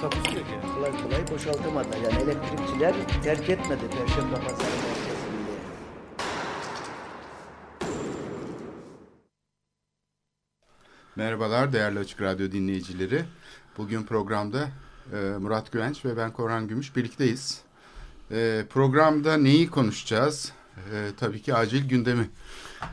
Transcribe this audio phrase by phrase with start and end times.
[0.00, 0.74] Takusu yok yani.
[0.74, 1.88] kolay kolay boşaltamadı.
[2.04, 5.30] Yani elektrikçiler terk etmedi Perşembe Pazarı merkezini.
[11.16, 13.24] Merhabalar değerli Açık Radyo dinleyicileri.
[13.78, 14.68] Bugün programda
[15.12, 17.60] e, Murat Güvenç ve ben Korhan Gümüş birlikteyiz.
[18.30, 20.52] E, programda neyi konuşacağız?
[20.92, 22.30] E, tabii ki acil gündemi.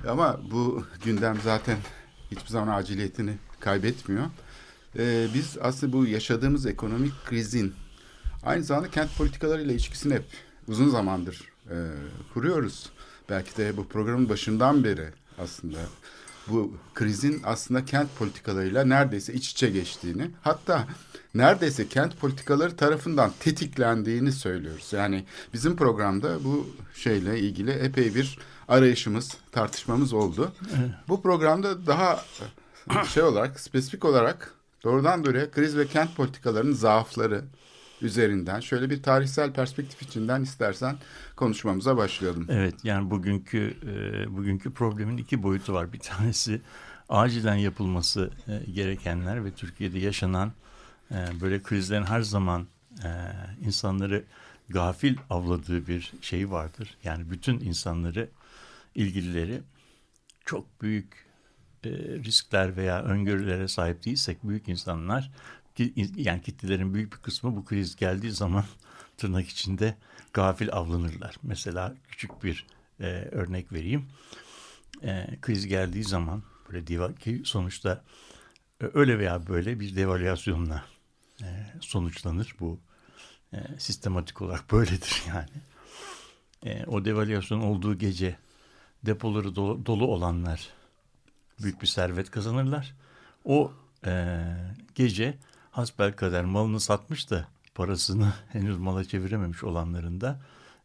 [0.08, 1.78] Ama bu gündem zaten
[2.32, 4.26] hiçbir zaman aciliyetini kaybetmiyor.
[4.98, 7.74] E, biz aslında bu yaşadığımız ekonomik krizin
[8.44, 10.26] aynı zamanda kent politikalarıyla ilişkisini hep
[10.68, 11.76] uzun zamandır e,
[12.34, 12.90] kuruyoruz.
[13.30, 15.78] Belki de bu programın başından beri aslında
[16.48, 20.88] bu krizin aslında kent politikalarıyla neredeyse iç içe geçtiğini hatta
[21.36, 24.94] neredeyse kent politikaları tarafından tetiklendiğini söylüyoruz.
[24.94, 30.52] Yani bizim programda bu şeyle ilgili epey bir arayışımız, tartışmamız oldu.
[31.08, 32.26] Bu programda daha
[33.14, 34.57] şey olarak, spesifik olarak
[34.88, 37.44] doğrudan doğruya kriz ve kent politikalarının zaafları
[38.02, 40.98] üzerinden şöyle bir tarihsel perspektif içinden istersen
[41.36, 42.48] konuşmamıza başlayalım.
[42.50, 45.94] Evet yani bugünkü e, bugünkü problemin iki boyutu var.
[45.94, 46.62] Bir tanesi
[47.10, 50.52] acilen yapılması e, gerekenler ve Türkiye'de yaşanan
[51.12, 52.68] e, böyle krizlerin her zaman
[53.66, 54.24] insanları
[54.70, 56.98] gafil avladığı bir şey vardır.
[57.04, 58.30] Yani bütün insanları
[58.96, 59.62] ilgilileri
[60.46, 61.27] çok büyük
[61.88, 65.32] e, riskler veya öngörülere sahip değilsek büyük insanlar
[66.16, 68.66] yani kitlelerin büyük bir kısmı bu kriz geldiği zaman
[69.18, 69.96] tırnak içinde
[70.34, 71.36] gafil avlanırlar.
[71.44, 72.66] Mesela küçük bir
[73.00, 74.06] e, örnek vereyim.
[75.04, 78.04] E, kriz geldiği zaman böyle diva ki sonuçta
[78.82, 80.86] e, öyle veya böyle bir devalüasyonla
[81.42, 81.48] e,
[81.82, 82.80] sonuçlanır bu
[83.54, 85.62] e, sistematik olarak böyledir yani.
[86.66, 88.38] E, o devalüasyon olduğu gece
[89.06, 90.70] depoları dolu, dolu olanlar
[91.64, 92.96] büyük bir servet kazanırlar.
[93.46, 93.72] O
[94.06, 94.44] e,
[94.96, 95.38] gece
[95.72, 100.40] hasbelkader malını satmış da parasını henüz mala çevirememiş olanların da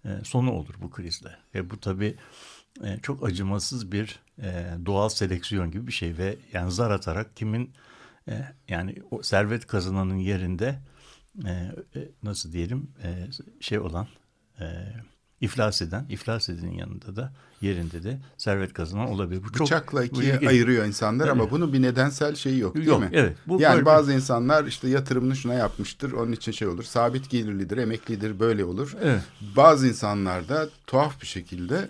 [0.05, 1.37] e, sonu olur bu krizle.
[1.55, 2.17] Ve bu tabii
[2.85, 7.71] e, çok acımasız bir e, doğal seleksiyon gibi bir şey ve yani zar atarak kimin
[8.29, 10.79] e, yani o servet kazananın yerinde
[11.45, 11.51] e,
[11.97, 13.29] e, nasıl diyelim e,
[13.61, 14.07] şey olan
[14.61, 14.65] e,
[15.43, 19.43] iflas eden, iflas edenin yanında da yerinde de servet kazanan olabilir.
[19.45, 20.49] Bu çok- Bıçakla bu ikiye ilginç.
[20.49, 23.09] ayırıyor insanlar ama bunun bir nedensel şeyi yok değil Yok, mi?
[23.13, 23.37] evet.
[23.47, 26.83] Bu yani böyle- bazı insanlar işte yatırımını şuna yapmıştır onun için şey olur.
[26.83, 28.97] Sabit gelirlidir, emeklidir böyle olur.
[29.03, 29.23] Evet.
[29.57, 31.89] Bazı insanlar da tuhaf bir şekilde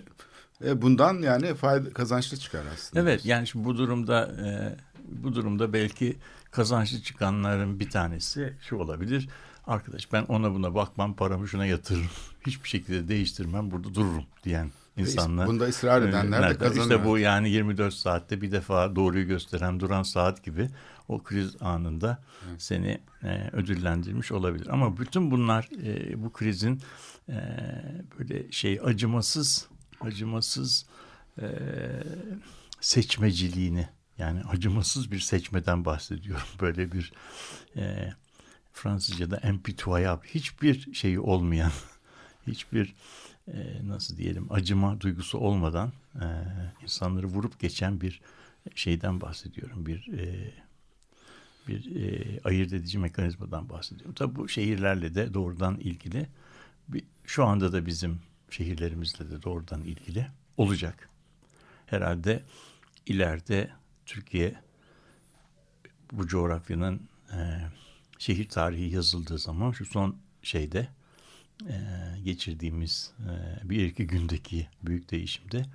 [0.65, 3.01] e, bundan yani fayda kazançlı çıkar aslında.
[3.03, 4.75] Evet yani şimdi bu durumda e,
[5.23, 6.15] bu durumda belki
[6.51, 9.29] kazançlı çıkanların bir tanesi şu olabilir.
[9.67, 12.09] Arkadaş ben ona buna bakmam paramı şuna yatırırım.
[12.47, 15.47] Hiçbir şekilde değiştirmem burada dururum diyen insanlar.
[15.47, 16.83] Bunda ısrar edenler de kazanıyor.
[16.83, 20.69] İşte bu yani 24 saatte bir defa doğruyu gösteren duran saat gibi
[21.07, 22.23] o kriz anında
[22.57, 24.67] seni e, ödüllendirmiş olabilir.
[24.71, 26.81] Ama bütün bunlar e, bu krizin
[27.29, 27.35] e,
[28.19, 29.67] böyle şey acımasız
[30.01, 30.85] acımasız
[31.41, 31.47] e,
[32.81, 33.87] seçmeciliğini
[34.17, 36.47] yani acımasız bir seçmeden bahsediyorum.
[36.61, 37.13] Böyle bir
[37.75, 38.13] e,
[38.73, 41.71] Fransızca'da impitoyable hiçbir şeyi olmayan
[42.47, 42.95] hiçbir
[43.47, 46.25] e, nasıl diyelim acıma duygusu olmadan e,
[46.83, 48.21] insanları vurup geçen bir
[48.75, 49.85] şeyden bahsediyorum.
[49.85, 50.53] Bir e,
[51.67, 54.13] bir e, ayırt edici mekanizmadan bahsediyorum.
[54.13, 56.27] Tabii bu şehirlerle de doğrudan ilgili.
[56.87, 58.19] Bir, şu anda da bizim
[58.49, 61.09] şehirlerimizle de doğrudan ilgili olacak.
[61.85, 62.43] Herhalde
[63.05, 63.71] ileride
[64.05, 64.55] Türkiye
[66.11, 67.01] bu coğrafyanın
[67.33, 67.59] e,
[68.23, 70.87] şehir tarihi yazıldığı zaman şu son şeyde
[71.67, 71.75] e,
[72.23, 75.65] geçirdiğimiz e, bir iki gündeki büyük değişimde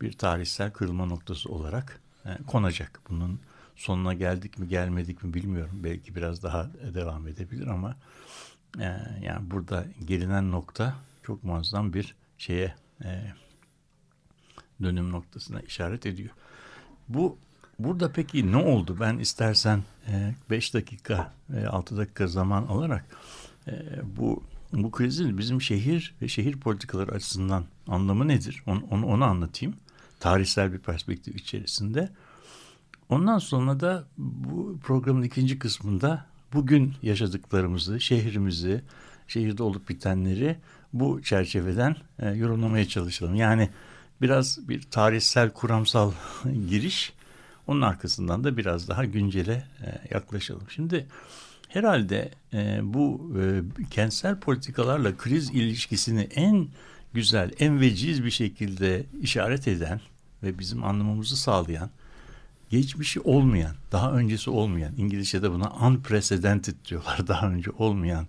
[0.00, 3.00] bir tarihsel kırılma noktası olarak e, konacak.
[3.10, 3.40] Bunun
[3.76, 5.80] sonuna geldik mi gelmedik mi bilmiyorum.
[5.84, 7.96] Belki biraz daha devam edebilir ama
[8.78, 8.84] e,
[9.22, 12.74] yani burada gelinen nokta çok muazzam bir şeye
[13.04, 13.32] e,
[14.82, 16.30] dönüm noktasına işaret ediyor.
[17.08, 17.38] Bu
[17.78, 18.96] burada peki ne oldu?
[19.00, 19.82] Ben istersen
[20.50, 21.32] 5 dakika,
[21.68, 23.04] 6 dakika zaman alarak
[23.68, 23.72] e,
[24.16, 24.42] bu
[24.72, 28.62] bu krizin bizim şehir ve şehir politikaları açısından anlamı nedir?
[28.66, 29.74] Onu, onu, onu anlatayım.
[30.20, 32.08] Tarihsel bir perspektif içerisinde.
[33.08, 38.82] Ondan sonra da bu programın ikinci kısmında bugün yaşadıklarımızı, şehrimizi,
[39.28, 40.56] şehirde olup bitenleri
[40.92, 43.34] bu çerçeveden e, yorumlamaya çalışalım.
[43.34, 43.70] Yani
[44.22, 46.12] biraz bir tarihsel kuramsal
[46.68, 47.12] giriş
[47.66, 50.64] onun arkasından da biraz daha güncele e, yaklaşalım.
[50.68, 51.06] Şimdi
[51.68, 56.68] herhalde e, bu e, kentsel politikalarla kriz ilişkisini en
[57.14, 60.00] güzel, en veciz bir şekilde işaret eden
[60.42, 61.90] ve bizim anlamamızı sağlayan,
[62.70, 68.26] geçmişi olmayan, daha öncesi olmayan, İngilizce'de buna unprecedented diyorlar, daha önce olmayan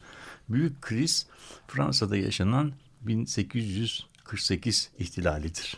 [0.50, 1.28] büyük kriz
[1.68, 2.72] Fransa'da yaşanan
[3.02, 5.78] 1848 ihtilalidir.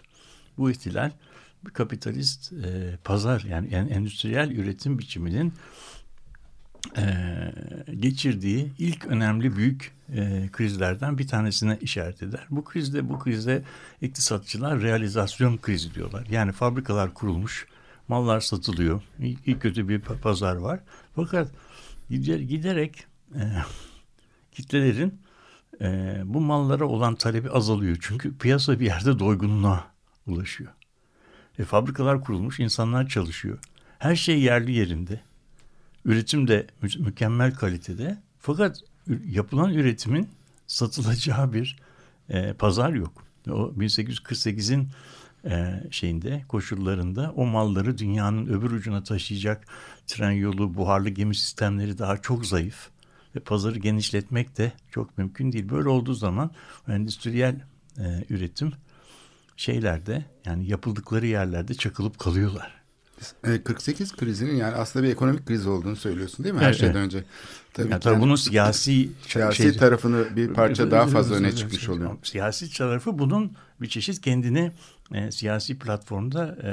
[0.58, 1.12] Bu ihtilal
[1.74, 5.54] kapitalist e, pazar yani, endüstriyel üretim biçiminin
[6.98, 7.06] e,
[8.00, 12.48] geçirdiği ilk önemli büyük e, krizlerden bir tanesine işaret eder.
[12.50, 13.64] Bu krizde bu krizde
[14.02, 16.28] iktisatçılar realizasyon krizi diyorlar.
[16.32, 17.68] Yani fabrikalar kurulmuş,
[18.08, 20.80] mallar satılıyor, iyi, kötü bir pazar var.
[21.16, 21.52] Fakat
[22.10, 23.44] giderek e,
[24.52, 25.22] kitlelerin
[25.82, 27.98] e, bu mallara olan talebi azalıyor.
[28.02, 29.92] Çünkü piyasa bir yerde doygunluğa
[30.28, 30.72] ulaşıyor.
[31.60, 33.60] E, fabrikalar kurulmuş, insanlar çalışıyor.
[34.00, 35.22] Her şey yerli yerinde.
[36.06, 38.18] Üretim de mü- mükemmel kalitede.
[38.40, 38.78] Fakat
[39.26, 40.30] yapılan üretimin
[40.68, 41.80] satılacağı bir
[42.30, 43.24] e, pazar yok.
[43.50, 44.90] O 1848'in
[45.46, 49.68] e, şeyinde koşullarında o malları dünyanın öbür ucuna taşıyacak
[50.08, 52.90] tren yolu, buharlı gemi sistemleri daha çok zayıf
[53.36, 55.70] ve pazarı genişletmek de çok mümkün değil.
[55.70, 56.52] Böyle olduğu zaman
[56.88, 57.62] endüstriyel
[57.98, 58.72] e, üretim
[59.58, 62.86] şeylerde yani yapıldıkları yerlerde çakılıp kalıyorlar.
[63.64, 66.96] 48 e, krizinin yani aslında bir ekonomik kriz olduğunu söylüyorsun değil mi her evet, şeyden
[66.96, 67.06] evet.
[67.06, 67.24] önce?
[67.74, 72.18] Tabii, yani, tabii bunun siyasi siyasi şey, tarafını bir parça daha fazla öne çıkmış oluyor.
[72.24, 74.72] Siyasi tarafı bunun bir çeşit kendini
[75.14, 76.72] e, siyasi platformda e,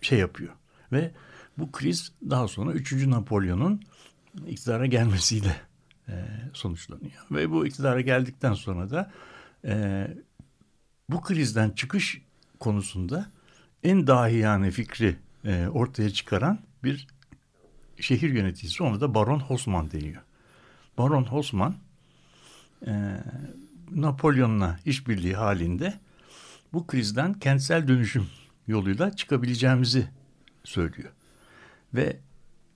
[0.00, 0.52] şey yapıyor
[0.92, 1.10] ve
[1.58, 2.92] bu kriz daha sonra 3.
[2.92, 3.82] Napolyon'un
[4.46, 5.56] iktidara gelmesiyle
[6.08, 6.14] e,
[6.52, 7.12] sonuçlanıyor.
[7.30, 9.12] Ve bu iktidara geldikten sonra da
[9.64, 10.06] e,
[11.12, 12.22] bu krizden çıkış
[12.60, 13.30] konusunda
[13.82, 17.06] en dahiyane fikri e, ortaya çıkaran bir
[18.00, 18.82] şehir yöneticisi.
[18.82, 20.22] Ona da Baron Haussmann deniyor.
[20.98, 21.74] Baron Haussmann
[22.86, 23.20] e,
[23.90, 26.00] Napolyon'la işbirliği halinde
[26.72, 28.26] bu krizden kentsel dönüşüm
[28.66, 30.08] yoluyla çıkabileceğimizi
[30.64, 31.12] söylüyor.
[31.94, 32.16] Ve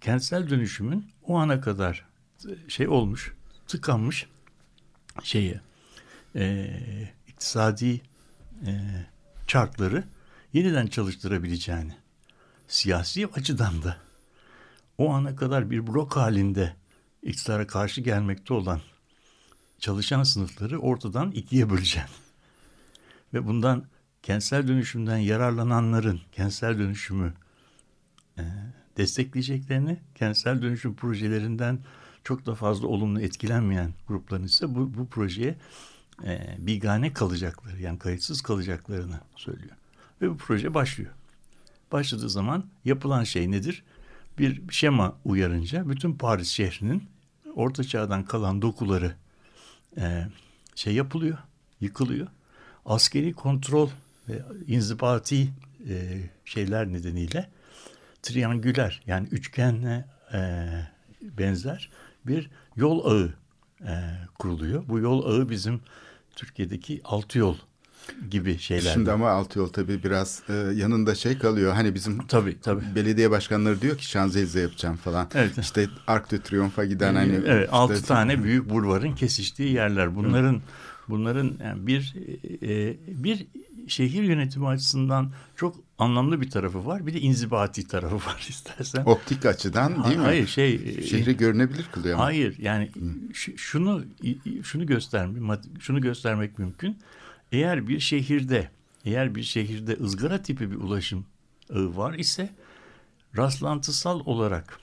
[0.01, 2.07] kentsel dönüşümün o ana kadar
[2.69, 3.33] şey olmuş,
[3.67, 4.27] tıkanmış
[5.23, 5.61] şeye
[6.37, 6.71] e,
[7.29, 8.01] iktisadi
[8.67, 8.73] e,
[9.47, 10.05] çarkları
[10.53, 11.97] yeniden çalıştırabileceğini,
[12.69, 13.97] siyasi açıdan da
[14.99, 16.77] o ana kadar bir blok halinde
[17.23, 18.81] iktidara karşı gelmekte olan
[19.79, 22.09] çalışan sınıfları ortadan ikiye böleceğim.
[23.35, 23.85] Ve bundan
[24.23, 27.35] kentsel dönüşümden yararlananların kentsel dönüşümü
[28.39, 28.43] e,
[28.97, 31.79] destekleyeceklerini, kentsel dönüşüm projelerinden
[32.25, 35.57] çok da fazla olumlu etkilenmeyen grupların ise bu, bu projeye
[36.25, 39.77] e, bigane kalacakları yani kayıtsız kalacaklarını söylüyor.
[40.23, 41.11] Ve bu proje başlıyor.
[41.93, 43.85] Başladığı zaman yapılan şey nedir?
[44.39, 47.09] Bir şema uyarınca bütün Paris şehrinin
[47.55, 49.15] orta çağdan kalan dokuları
[49.99, 50.27] e,
[50.75, 51.39] şey yapılıyor,
[51.81, 52.27] yıkılıyor.
[52.87, 53.89] Askeri kontrol
[54.29, 55.49] ve inzibati
[55.89, 57.51] e, şeyler nedeniyle
[58.23, 60.69] triangüler yani üçgenle e,
[61.23, 61.91] benzer
[62.27, 63.35] bir yol ağı
[63.81, 63.95] e,
[64.39, 64.89] kuruluyor.
[64.89, 65.81] Bu yol ağı bizim
[66.37, 67.57] Türkiye'deki altı yol
[68.31, 68.93] gibi şeyler.
[68.93, 71.73] Şimdi ama altı yol tabii biraz e, yanında şey kalıyor.
[71.73, 72.85] Hani bizim tabii, tabii.
[72.95, 75.29] belediye başkanları diyor ki Şanzelize yapacağım falan.
[75.35, 75.59] Evet.
[75.59, 77.33] İşte Arc de Triomphe'a giden hani.
[77.33, 80.17] Evet, işte, altı tane büyük bulvarın kesiştiği yerler.
[80.17, 80.63] Bunların
[81.09, 82.15] bunların yani bir
[82.63, 83.47] e, bir
[83.89, 87.07] şehir yönetimi açısından çok anlamlı bir tarafı var.
[87.07, 89.05] Bir de inzibati tarafı var istersen.
[89.05, 90.23] Optik açıdan değil mi?
[90.23, 92.25] Hayır şey şehri görünebilir kılıyor ama.
[92.25, 92.91] Hayır yani
[93.57, 94.05] şunu
[94.63, 96.99] şunu göstermek şunu göstermek mümkün.
[97.53, 98.71] Eğer bir şehirde
[99.05, 101.27] eğer bir şehirde ızgara tipi bir ulaşım
[101.75, 102.51] ağı var ise
[103.37, 104.81] rastlantısal olarak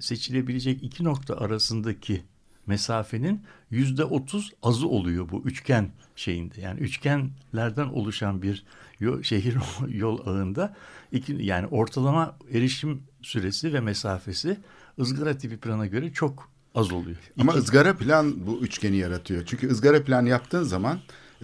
[0.00, 2.22] seçilebilecek iki nokta arasındaki
[2.66, 6.60] mesafenin yüzde otuz azı oluyor bu üçgen şeyinde.
[6.60, 8.64] Yani üçgenlerden oluşan bir
[9.22, 9.56] şehir
[9.88, 10.74] yol ağında
[11.12, 14.56] iki, yani ortalama erişim süresi ve mesafesi
[15.00, 17.16] ızgara tipi plana göre çok az oluyor.
[17.40, 17.60] Ama İki...
[17.60, 19.42] ızgara plan bu üçgeni yaratıyor.
[19.46, 20.98] Çünkü ızgara plan yaptığın zaman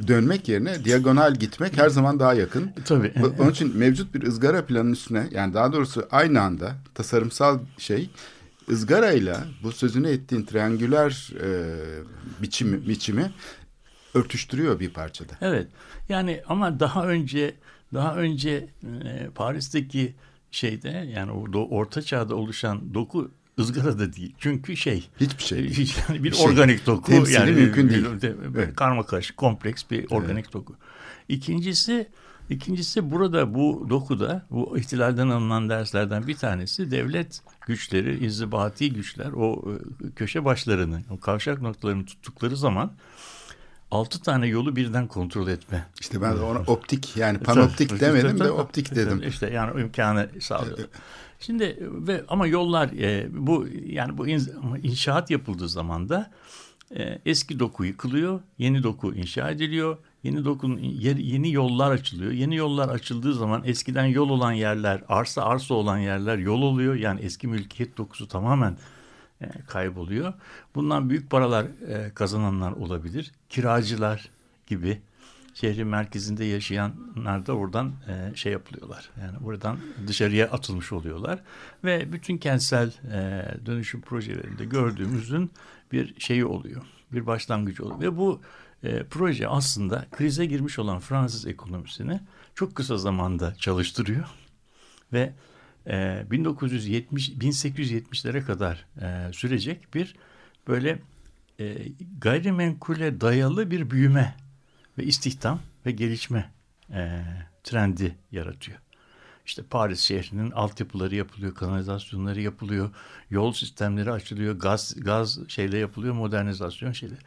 [0.07, 2.73] dönmek yerine diagonal gitmek her zaman daha yakın.
[2.85, 3.13] Tabii.
[3.39, 8.11] Onun için mevcut bir ızgara planın üstüne yani daha doğrusu aynı anda tasarımsal şey
[8.71, 11.49] ızgarayla bu sözünü ettiğin triangüler e,
[12.43, 13.33] biçimi, biçimi
[14.15, 15.33] örtüştürüyor bir parçada.
[15.41, 15.69] Evet.
[16.09, 17.55] Yani ama daha önce
[17.95, 18.69] daha önce
[19.05, 20.15] e, Paris'teki
[20.51, 24.35] şeyde yani orada orta çağda oluşan doku ızgara da değil.
[24.39, 25.95] Çünkü şey Hiçbir şey değil.
[26.09, 26.47] yani bir Bir şey.
[26.47, 28.05] organik doku Temsili yani mümkün bir- değil.
[28.23, 28.77] bir- Evet.
[28.77, 30.75] karma karışık kompleks bir organik doku.
[31.29, 32.09] İkincisi
[32.51, 39.65] ikincisi burada bu dokuda bu ihtilalden alınan derslerden bir tanesi devlet güçleri, inzibati güçler o
[39.73, 42.93] e, köşe başlarını, o kavşak noktalarını tuttukları zaman
[43.93, 45.87] altı tane yolu birden kontrol etme.
[46.01, 49.23] İşte ben ona optik yani panoptik Tabii, demedim tabii, de optik dedim.
[49.29, 50.79] İşte yani imkanı sağlıyor.
[51.41, 54.49] Şimdi ve ama yollar e, bu yani bu in-
[54.83, 56.31] inşaat yapıldığı zaman da
[56.97, 59.97] e, eski doku yıkılıyor, yeni doku inşa ediliyor.
[60.23, 62.33] Yeni dokunun yeni yollar açılıyor.
[62.33, 66.95] Yeni yollar açıldığı zaman eskiden yol olan yerler, arsa arsa olan yerler yol oluyor.
[66.95, 68.77] Yani eski mülkiyet dokusu tamamen
[69.67, 70.33] kayboluyor.
[70.75, 73.33] Bundan büyük paralar e, kazananlar olabilir.
[73.49, 74.31] Kiracılar
[74.67, 75.03] gibi
[75.55, 79.11] şehrin merkezinde yaşayanlar da oradan e, şey yapılıyorlar.
[79.21, 81.41] Yani buradan dışarıya atılmış oluyorlar.
[81.85, 85.51] Ve bütün kentsel e, dönüşüm projelerinde gördüğümüzün
[85.93, 86.83] bir şeyi oluyor.
[87.13, 88.01] Bir başlangıcı oluyor.
[88.01, 88.41] Ve bu
[88.83, 92.21] e, proje aslında krize girmiş olan Fransız ekonomisini
[92.55, 94.27] çok kısa zamanda çalıştırıyor.
[95.13, 95.33] Ve
[95.87, 100.17] e, 1970 1870'lere kadar e, sürecek bir
[100.69, 100.99] böyle
[101.61, 104.37] e, gayrimenkule dayalı bir büyüme
[104.99, 106.51] ve istihdam ve gelişme
[106.91, 107.23] e,
[107.65, 108.79] trendi yaratıyor.
[109.47, 112.91] İşte Paris şehrinin altyapıları yapılıyor, kanalizasyonları yapılıyor,
[113.31, 117.21] yol sistemleri açılıyor, gaz gaz şeyle yapılıyor, modernizasyon şeyleri.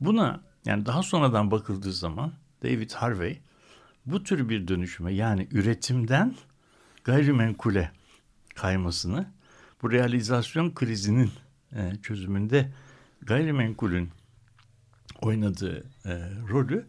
[0.00, 3.40] Buna yani daha sonradan bakıldığı zaman David Harvey
[4.06, 6.34] bu tür bir dönüşüme yani üretimden
[7.12, 7.90] gayrimenkule
[8.54, 9.26] kaymasını
[9.82, 11.30] bu realizasyon krizinin
[11.72, 12.72] e, çözümünde
[13.22, 14.10] gayrimenkulün
[15.22, 16.12] oynadığı e,
[16.48, 16.86] rolü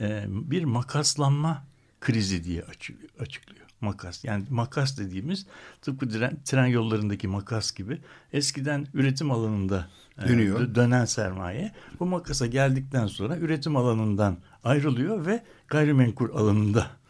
[0.00, 1.64] e, bir makaslanma
[2.00, 3.64] krizi diye açı- açıklıyor.
[3.80, 5.46] Makas yani makas dediğimiz
[5.82, 8.00] tıpkı tren, tren yollarındaki makas gibi
[8.32, 9.88] eskiden üretim alanında
[10.24, 10.60] e, Dönüyor.
[10.60, 17.03] dö- dönen sermaye bu makasa geldikten sonra üretim alanından ayrılıyor ve gayrimenkul alanında e,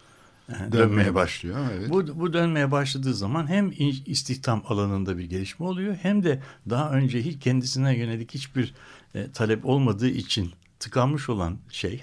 [0.73, 1.57] dönmeye, başlıyor.
[1.73, 1.91] Evet.
[1.91, 3.73] Bu, bu dönmeye başladığı zaman hem
[4.07, 8.75] istihdam alanında bir gelişme oluyor hem de daha önce hiç kendisine yönelik hiçbir
[9.15, 12.03] e, talep olmadığı için tıkanmış olan şey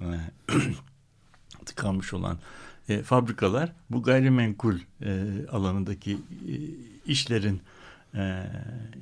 [0.00, 0.06] e,
[1.66, 2.38] tıkanmış olan
[2.88, 6.54] e, fabrikalar bu gayrimenkul e, alanındaki e,
[7.06, 7.62] işlerin
[8.14, 8.46] e,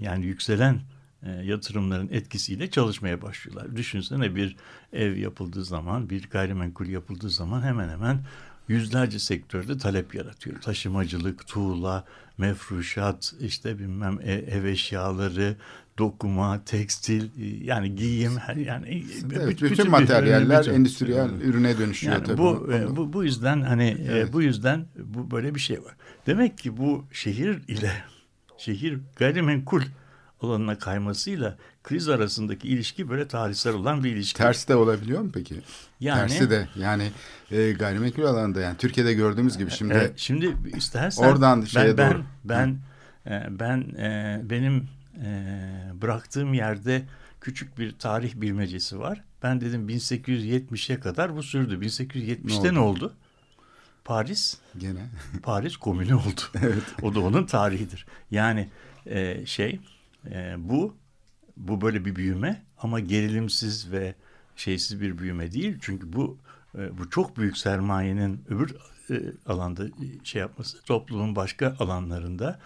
[0.00, 0.80] yani yükselen
[1.22, 3.76] e, yatırımların etkisiyle çalışmaya başlıyorlar.
[3.76, 4.56] Düşünsene bir
[4.92, 8.20] ev yapıldığı zaman, bir gayrimenkul yapıldığı zaman hemen hemen
[8.74, 10.60] yüzlerce sektörde talep yaratıyor.
[10.60, 12.04] Taşımacılık, tuğla,
[12.38, 15.56] mefruşat, işte bilmem e- ev eşyaları,
[15.98, 18.32] dokuma, tekstil, e, yani giyim,
[18.66, 19.02] yani e,
[19.36, 22.38] Evet, bütün bütün, materyaller bütün- endüstriyel ürüne dönüşüyor yani tabii.
[22.38, 24.32] bu, bu bu yüzden hani Evet.
[24.32, 25.94] bu yüzden bu böyle bir şey var.
[26.26, 27.92] Demek ki bu şehir ile
[28.58, 29.82] şehir gayrimenkul
[30.42, 34.38] alanına kaymasıyla kriz arasındaki ilişki böyle tarihsel olan bir ilişki.
[34.38, 35.60] Ters de olabiliyor mu peki?
[36.00, 37.10] yani Tersi de yani
[37.50, 42.22] e, gayrimenkul alanında yani Türkiye'de gördüğümüz gibi şimdi Evet, şimdi istersen Oradan şeye ben, doğru.
[42.44, 42.78] ben
[43.26, 44.88] ben e, ben e, benim
[45.24, 45.52] e,
[45.94, 47.02] bıraktığım yerde
[47.40, 49.24] küçük bir tarih bilmecesi var.
[49.42, 51.74] Ben dedim 1870'e kadar bu sürdü.
[51.86, 53.14] 1870'te Ne ne oldu?
[54.04, 55.06] Paris gene
[55.42, 56.40] Paris komünü oldu.
[57.02, 58.06] O da onun tarihidir.
[58.30, 58.68] Yani
[59.06, 59.80] e, şey
[60.26, 60.96] e, bu
[61.56, 64.14] bu böyle bir büyüme ama gerilimsiz ve
[64.56, 65.78] şeysiz bir büyüme değil.
[65.80, 66.38] Çünkü bu
[66.78, 68.76] e, bu çok büyük sermayenin öbür
[69.10, 72.60] e, alanda e, şey yapması toplumun başka alanlarında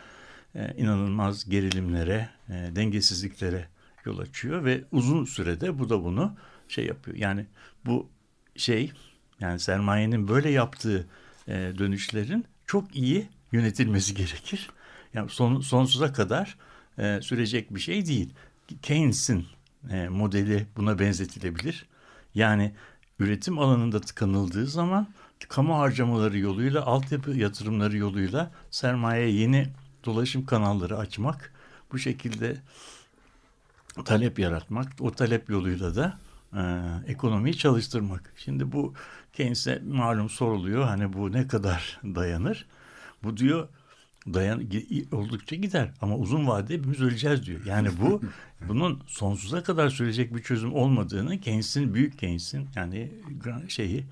[0.54, 3.68] e, inanılmaz gerilimlere, e, dengesizliklere
[4.04, 6.36] yol açıyor ve uzun sürede bu da bunu
[6.68, 7.16] şey yapıyor.
[7.16, 7.46] Yani
[7.86, 8.08] bu
[8.56, 8.92] şey
[9.40, 11.06] yani sermayenin böyle yaptığı
[11.48, 14.70] e, dönüşlerin çok iyi yönetilmesi gerekir.
[15.14, 16.56] Yani son, sonsuza kadar
[16.98, 18.34] e, sürecek bir şey değil.
[18.82, 19.46] Keynes'in
[19.90, 21.86] e, modeli buna benzetilebilir.
[22.34, 22.72] Yani
[23.18, 25.08] üretim alanında tıkanıldığı zaman
[25.48, 29.68] kamu harcamaları yoluyla, altyapı yatırımları yoluyla sermaye yeni
[30.04, 31.52] dolaşım kanalları açmak,
[31.92, 32.56] bu şekilde
[34.04, 36.18] talep yaratmak, o talep yoluyla da
[36.56, 36.62] e,
[37.12, 38.32] ekonomiyi çalıştırmak.
[38.36, 38.94] Şimdi bu
[39.32, 42.66] Keynes'e malum soruluyor hani bu ne kadar dayanır?
[43.22, 43.68] Bu diyor
[44.26, 44.62] dayan
[45.12, 47.60] oldukça gider ama uzun vadede hepimiz öleceğiz diyor.
[47.66, 48.22] Yani bu
[48.68, 53.10] bunun sonsuza kadar sürecek bir çözüm olmadığını Keynes'in büyük Keynes'in yani
[53.68, 54.04] şeyi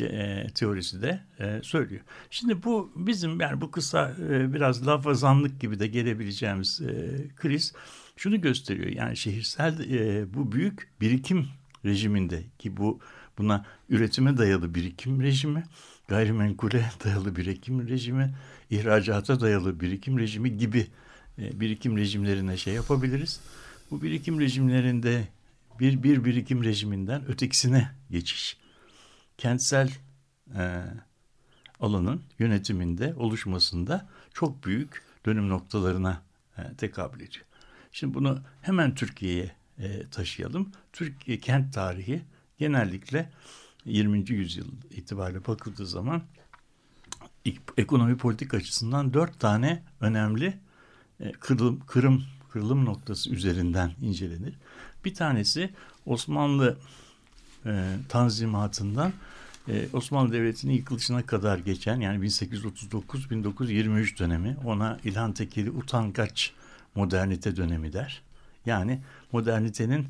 [0.00, 2.00] e, teorisi de e, söylüyor.
[2.30, 7.72] Şimdi bu bizim yani bu kısa e, biraz lafazanlık gibi de gelebileceğimiz e, kriz
[8.16, 8.90] şunu gösteriyor.
[8.90, 11.46] Yani şehirsel e, bu büyük birikim
[11.84, 13.00] rejiminde ki bu
[13.38, 15.64] buna üretime dayalı birikim rejimi,
[16.08, 18.34] gayrimenkule dayalı birikim rejimi,
[18.70, 20.86] ihracata dayalı birikim rejimi gibi
[21.38, 23.40] e, birikim rejimlerine şey yapabiliriz.
[23.90, 25.28] Bu birikim rejimlerinde
[25.80, 28.56] bir bir birikim rejiminden ötekisine geçiş
[29.38, 29.90] kentsel
[30.56, 30.84] e,
[31.80, 36.22] alanın yönetiminde oluşmasında çok büyük dönüm noktalarına
[36.58, 37.44] e, tekabül ediyor.
[37.92, 40.72] Şimdi bunu hemen Türkiye'ye e, taşıyalım.
[40.92, 42.22] Türkiye kent tarihi
[42.58, 43.30] genellikle
[43.88, 44.30] 20.
[44.30, 46.22] yüzyıl itibariyle bakıldığı zaman
[47.76, 50.58] ekonomi politik açısından dört tane önemli
[51.20, 54.54] e, kırılım, kırım, kırılım noktası üzerinden incelenir.
[55.04, 55.70] Bir tanesi
[56.06, 56.78] Osmanlı
[57.66, 59.12] e, tanzimatından
[59.68, 66.52] e, Osmanlı Devleti'nin yıkılışına kadar geçen yani 1839-1923 dönemi ona İlhan Tekeli utangaç
[66.94, 68.22] modernite dönemi der.
[68.66, 69.00] Yani
[69.32, 70.06] modernitenin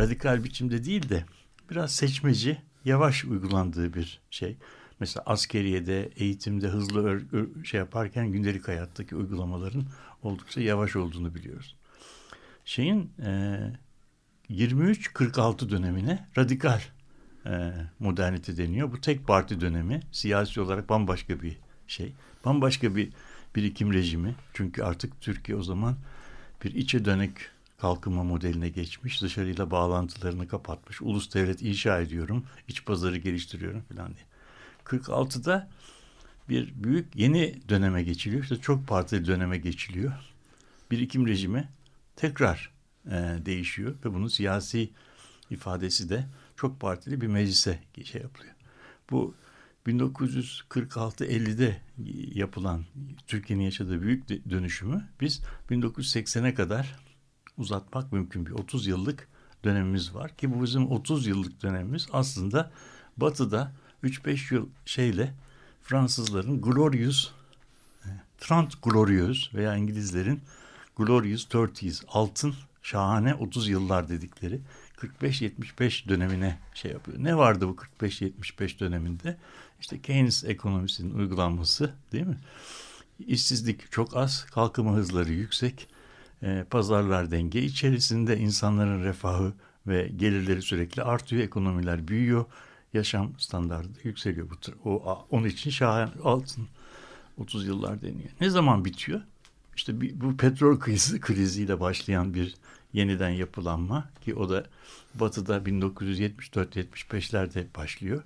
[0.00, 1.24] radikal biçimde değil de
[1.70, 4.56] biraz seçmeci, yavaş uygulandığı bir şey.
[5.00, 7.20] Mesela askeriyede, eğitimde hızlı
[7.64, 9.84] şey yaparken gündelik hayattaki uygulamaların
[10.22, 11.76] oldukça yavaş olduğunu biliyoruz.
[12.64, 13.60] Şeyin e,
[14.50, 16.80] 23-46 dönemine radikal
[17.46, 18.92] e, modernite deniyor.
[18.92, 22.12] Bu tek parti dönemi siyasi olarak bambaşka bir şey.
[22.44, 23.12] Bambaşka bir
[23.56, 24.34] birikim rejimi.
[24.54, 25.96] Çünkü artık Türkiye o zaman
[26.64, 29.22] bir içe dönük kalkınma modeline geçmiş.
[29.22, 31.02] Dışarıyla bağlantılarını kapatmış.
[31.02, 32.44] Ulus devlet inşa ediyorum.
[32.68, 34.26] iç pazarı geliştiriyorum falan diye.
[34.84, 35.68] 46'da
[36.48, 38.42] bir büyük yeni döneme geçiliyor.
[38.42, 40.12] İşte çok partili döneme geçiliyor.
[40.90, 41.68] Birikim rejimi
[42.16, 42.72] tekrar
[43.06, 43.10] e,
[43.46, 44.90] değişiyor ve bunun siyasi
[45.50, 48.54] ifadesi de çok partili bir meclise şey yapılıyor.
[49.10, 49.34] Bu
[49.86, 51.80] 1946-50'de
[52.34, 52.84] yapılan
[53.26, 55.40] Türkiye'nin yaşadığı büyük dönüşümü biz
[55.70, 57.05] 1980'e kadar
[57.58, 59.28] uzatmak mümkün bir 30 yıllık
[59.64, 62.70] dönemimiz var ki bu bizim 30 yıllık dönemimiz aslında
[63.16, 63.72] Batı'da
[64.04, 65.34] 3-5 yıl şeyle
[65.82, 67.30] Fransızların Glorious
[68.38, 70.40] Trant Glorious veya İngilizlerin
[70.96, 74.60] Glorious 30s altın şahane 30 yıllar dedikleri
[75.20, 77.18] 45-75 dönemine şey yapıyor.
[77.20, 79.36] Ne vardı bu 45-75 döneminde?
[79.80, 82.38] İşte Keynes ekonomisinin uygulanması değil mi?
[83.18, 85.88] İşsizlik çok az, kalkınma hızları yüksek,
[86.42, 89.52] e, pazarlar denge içerisinde insanların refahı
[89.86, 92.44] ve gelirleri sürekli artıyor, ekonomiler büyüyor,
[92.94, 94.50] yaşam standartı yükseliyor.
[94.50, 96.68] Bu, o, onun için şahan altın
[97.38, 98.30] 30 yıllar deniyor.
[98.40, 99.20] Ne zaman bitiyor?
[99.76, 102.54] İşte bir, bu petrol krizi kriziyle başlayan bir
[102.92, 104.66] yeniden yapılanma ki o da
[105.14, 108.22] Batı'da 1974-75'lerde başlıyor.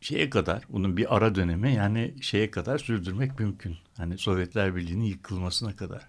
[0.00, 3.76] Şeye kadar, bunun bir ara dönemi yani şeye kadar sürdürmek mümkün.
[3.96, 6.08] Hani Sovyetler Birliği'nin yıkılmasına kadar.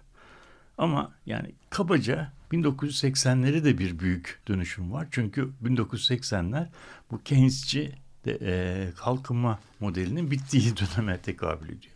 [0.78, 5.08] Ama yani kabaca 1980'leri de bir büyük dönüşüm var.
[5.10, 6.66] Çünkü 1980'ler
[7.10, 7.92] bu Keynesçi
[8.24, 11.94] de, e, kalkınma modelinin bittiği döneme tekabül ediyor.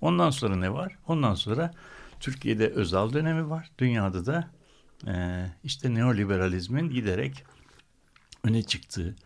[0.00, 0.98] Ondan sonra ne var?
[1.06, 1.74] Ondan sonra
[2.20, 3.70] Türkiye'de özel dönemi var.
[3.78, 4.50] Dünyada da
[5.06, 7.44] e, işte neoliberalizmin giderek
[8.44, 9.16] öne çıktığı,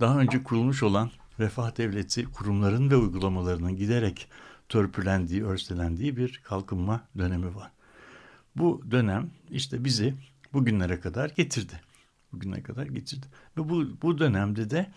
[0.00, 4.28] daha önce kurulmuş olan refah devleti kurumların ve uygulamalarının giderek
[4.68, 7.71] törpülendiği, örselendiği bir kalkınma dönemi var.
[8.56, 10.14] Bu dönem işte bizi
[10.52, 11.80] bugünlere kadar getirdi.
[12.32, 13.26] Bugüne kadar getirdi.
[13.56, 14.90] Ve bu, bu dönemde de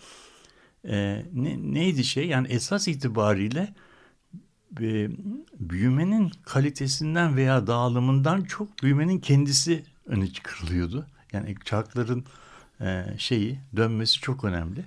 [0.87, 2.27] e, ne, neydi şey?
[2.27, 3.73] Yani esas itibariyle
[4.81, 5.09] e,
[5.59, 11.07] büyümenin kalitesinden veya dağılımından çok büyümenin kendisi öne çıkarılıyordu.
[11.33, 12.25] Yani çarkların
[12.81, 14.85] e, şeyi dönmesi çok önemli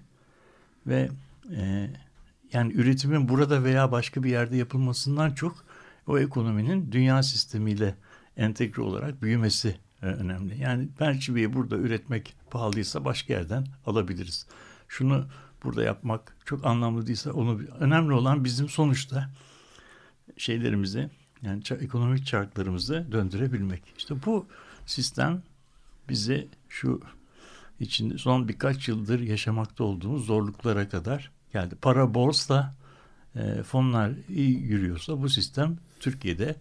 [0.87, 1.11] ve
[1.57, 1.90] e,
[2.52, 5.64] yani üretimin burada veya başka bir yerde yapılmasından çok
[6.07, 7.94] o ekonominin dünya sistemiyle
[8.38, 10.61] entegre olarak büyümesi e, önemli.
[10.61, 14.46] Yani mercimeği burada üretmek pahalıysa başka yerden alabiliriz.
[14.88, 15.27] Şunu
[15.64, 19.31] burada yapmak çok anlamlı değilse onu önemli olan bizim sonuçta
[20.37, 21.11] şeylerimizi
[21.42, 23.83] yani ekonomik çarklarımızı döndürebilmek.
[23.98, 24.46] İşte bu
[24.87, 25.42] sistem
[26.09, 27.01] bize şu
[27.81, 31.77] içinde son birkaç yıldır yaşamakta olduğumuz zorluklara kadar geldi.
[31.83, 32.74] Para borsa
[33.37, 36.57] e, fonlar iyi yürüyorsa bu sistem Türkiye'de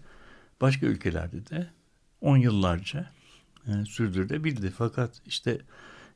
[0.62, 1.70] başka ülkelerde de
[2.22, 3.12] 10 yıllarca
[3.68, 4.74] e, sürdürülebildi.
[4.78, 5.62] Fakat işte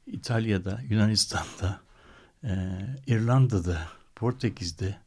[0.08, 1.82] İtalya'da, Yunanistan'da,
[2.44, 2.50] e,
[3.08, 4.98] İrlanda'da, Portekiz'de,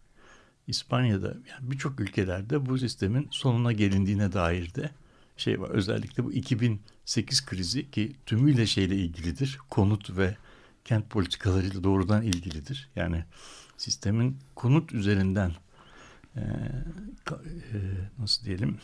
[0.66, 4.90] İspanya'da yani birçok ülkelerde bu sistemin sonuna gelindiğine dair de
[5.36, 5.70] şey var.
[5.70, 9.58] Özellikle bu 2008 krizi ki tümüyle şeyle ilgilidir.
[9.70, 10.36] Konut ve
[10.84, 12.88] kent politikalarıyla doğrudan ilgilidir.
[12.96, 13.24] Yani
[13.76, 15.52] sistemin konut üzerinden
[16.36, 17.78] e, e,
[18.18, 18.78] nasıl diyelim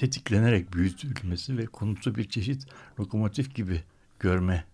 [0.00, 2.66] tetiklenerek büyütülmesi ve konutu bir çeşit
[3.00, 3.82] lokomotif gibi
[4.20, 4.64] görme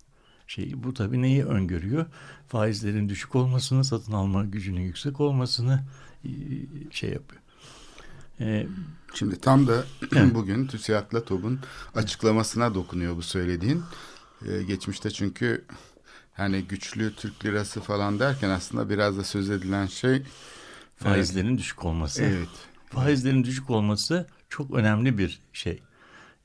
[0.47, 0.83] şeyi.
[0.85, 2.07] Bu tabii neyi öngörüyor?
[2.49, 5.85] Faizlerin düşük olmasını, satın alma gücünün yüksek olmasını
[6.25, 6.31] e,
[6.91, 7.43] şey yapıyor.
[8.41, 8.67] E,
[9.15, 9.85] Şimdi tam da
[10.35, 11.61] bugün TÜSİAD'la TOB'un
[11.95, 13.83] açıklamasına dokunuyor bu söylediğin.
[14.49, 15.65] Ee, geçmişte çünkü
[16.35, 20.23] hani güçlü Türk lirası falan derken aslında biraz da söz edilen şey
[20.97, 22.23] faizlerin düşük olması.
[22.23, 22.49] evet
[22.91, 25.83] Faizlerin düşük olması çok önemli bir şey.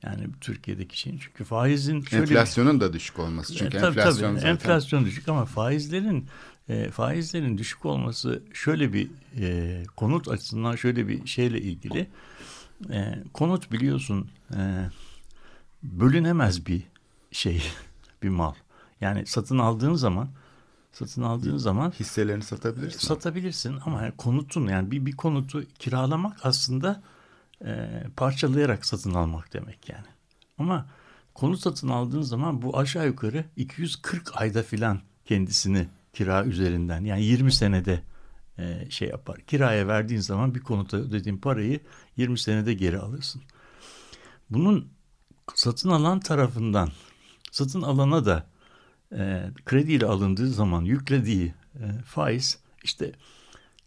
[0.02, 3.54] Yani Türkiye'deki şeyin çünkü faizin şöyle bir- enflasyonun da düşük olması.
[3.54, 4.40] Çünkü E, tabii, enflasyon tabii.
[4.40, 6.26] zaten enflasyon düşük ama faizlerin
[6.68, 9.10] e, faizlerin düşük olması şöyle bir
[9.40, 12.08] e, konut açısından şöyle bir şeyle ilgili.
[12.90, 14.88] E, konut biliyorsun e,
[15.82, 16.82] bölünemez bir
[17.32, 17.62] şey,
[18.22, 18.54] bir mal.
[19.00, 20.28] Yani satın aldığın zaman
[20.92, 22.98] satın aldığın zaman hisselerini satabilirsin.
[23.08, 27.02] satabilirsin ama yani konutun yani bir, bir konutu kiralamak aslında
[27.64, 30.06] e, parçalayarak satın almak demek yani.
[30.58, 30.86] Ama
[31.34, 37.52] konut satın aldığın zaman bu aşağı yukarı 240 ayda filan kendisini kira üzerinden yani 20
[37.52, 38.02] senede
[38.58, 39.40] e, şey yapar.
[39.40, 41.80] Kiraya verdiğin zaman bir konuta ödediğin parayı
[42.16, 43.42] 20 senede geri alırsın.
[44.50, 44.88] Bunun
[45.54, 46.88] satın alan tarafından
[47.50, 48.46] satın alana da
[49.12, 53.12] e, krediyle alındığı zaman yüklediği e, faiz işte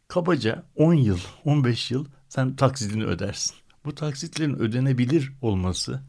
[0.07, 3.55] kabaca 10 yıl 15 yıl sen taksidini ödersin.
[3.85, 6.01] Bu taksitlerin ödenebilir olması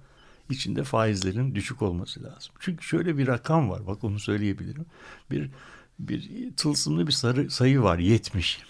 [0.51, 2.55] içinde faizlerin düşük olması lazım.
[2.61, 4.87] Çünkü şöyle bir rakam var bak onu söyleyebilirim.
[5.31, 5.51] Bir
[5.99, 8.63] bir tılsımlı bir sarı sayı var 70.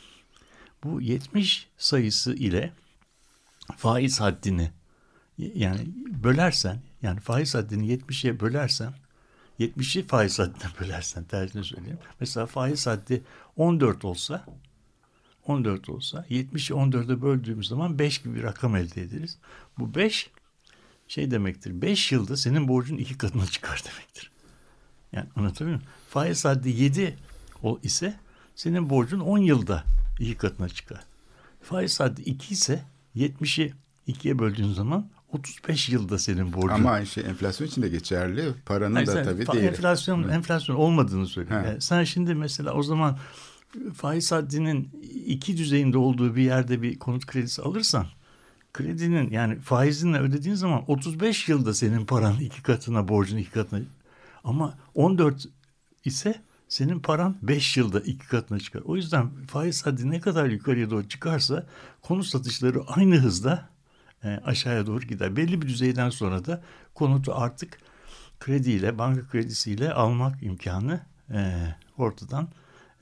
[0.84, 2.72] Bu 70 sayısı ile
[3.76, 4.70] faiz haddini
[5.38, 5.80] yani
[6.24, 8.94] bölersen yani faiz haddini 70'e bölersen
[9.60, 11.98] 70'i faiz haddine bölersen tersine söyleyeyim.
[12.20, 13.22] Mesela faiz haddi
[13.56, 14.46] 14 olsa
[15.46, 19.38] 14 olsa 70'i 14'e böldüğümüz zaman 5 gibi bir rakam elde ederiz.
[19.78, 20.30] Bu 5
[21.08, 21.82] şey demektir.
[21.82, 24.30] 5 yılda senin borcun iki katına çıkar demektir.
[25.12, 25.92] Yani anlatabiliyor muyum?
[26.08, 27.16] Faiz haddi 7
[27.62, 28.14] o ise
[28.54, 29.84] senin borcun 10 yılda
[30.20, 31.04] iki katına çıkar.
[31.62, 32.84] Faiz haddi 2 ise
[33.16, 33.74] 70'i
[34.08, 36.68] 2'ye böldüğün zaman 35 yılda senin borcun.
[36.68, 38.54] Ama aynı şey enflasyon için de geçerli.
[38.66, 39.66] Paranın Hayır, da sen tabii değeri.
[39.66, 41.64] Enflasyon, enflasyon olmadığını söylüyor.
[41.64, 43.18] Yani sen şimdi mesela o zaman
[43.94, 44.90] faiz haddinin
[45.26, 48.06] iki düzeyinde olduğu bir yerde bir konut kredisi alırsan
[48.72, 53.80] kredinin yani faizinle ödediğin zaman 35 yılda senin paran iki katına borcun iki katına
[54.44, 55.46] ama 14
[56.04, 58.82] ise senin paran 5 yılda iki katına çıkar.
[58.84, 61.66] O yüzden faiz haddi ne kadar yukarıya doğru çıkarsa
[62.02, 63.68] konut satışları aynı hızda
[64.24, 65.36] e, aşağıya doğru gider.
[65.36, 66.62] Belli bir düzeyden sonra da
[66.94, 67.78] konutu artık
[68.40, 72.48] krediyle, banka kredisiyle almak imkanı e, ortadan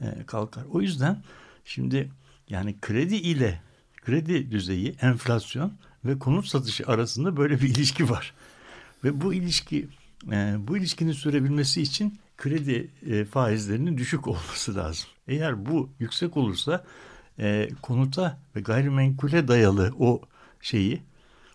[0.01, 0.65] e, kalkar.
[0.71, 1.23] O yüzden
[1.65, 2.11] şimdi
[2.49, 3.61] yani kredi ile
[4.05, 5.73] kredi düzeyi, enflasyon
[6.05, 8.35] ve konut satışı arasında böyle bir ilişki var.
[9.05, 9.89] Ve bu ilişki
[10.33, 15.09] e, bu ilişkinin sürebilmesi için kredi e, faizlerinin düşük olması lazım.
[15.29, 16.85] Eğer bu yüksek olursa
[17.83, 20.23] konuta ve gayrimenkule dayalı o
[20.61, 21.03] şeyi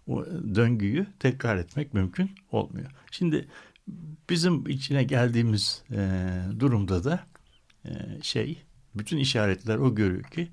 [0.07, 0.25] o
[0.55, 2.91] döngüyü tekrar etmek mümkün olmuyor.
[3.11, 3.47] Şimdi
[4.29, 5.83] bizim içine geldiğimiz
[6.59, 7.25] durumda da
[8.21, 8.57] şey
[8.95, 10.49] bütün işaretler o görüyor ki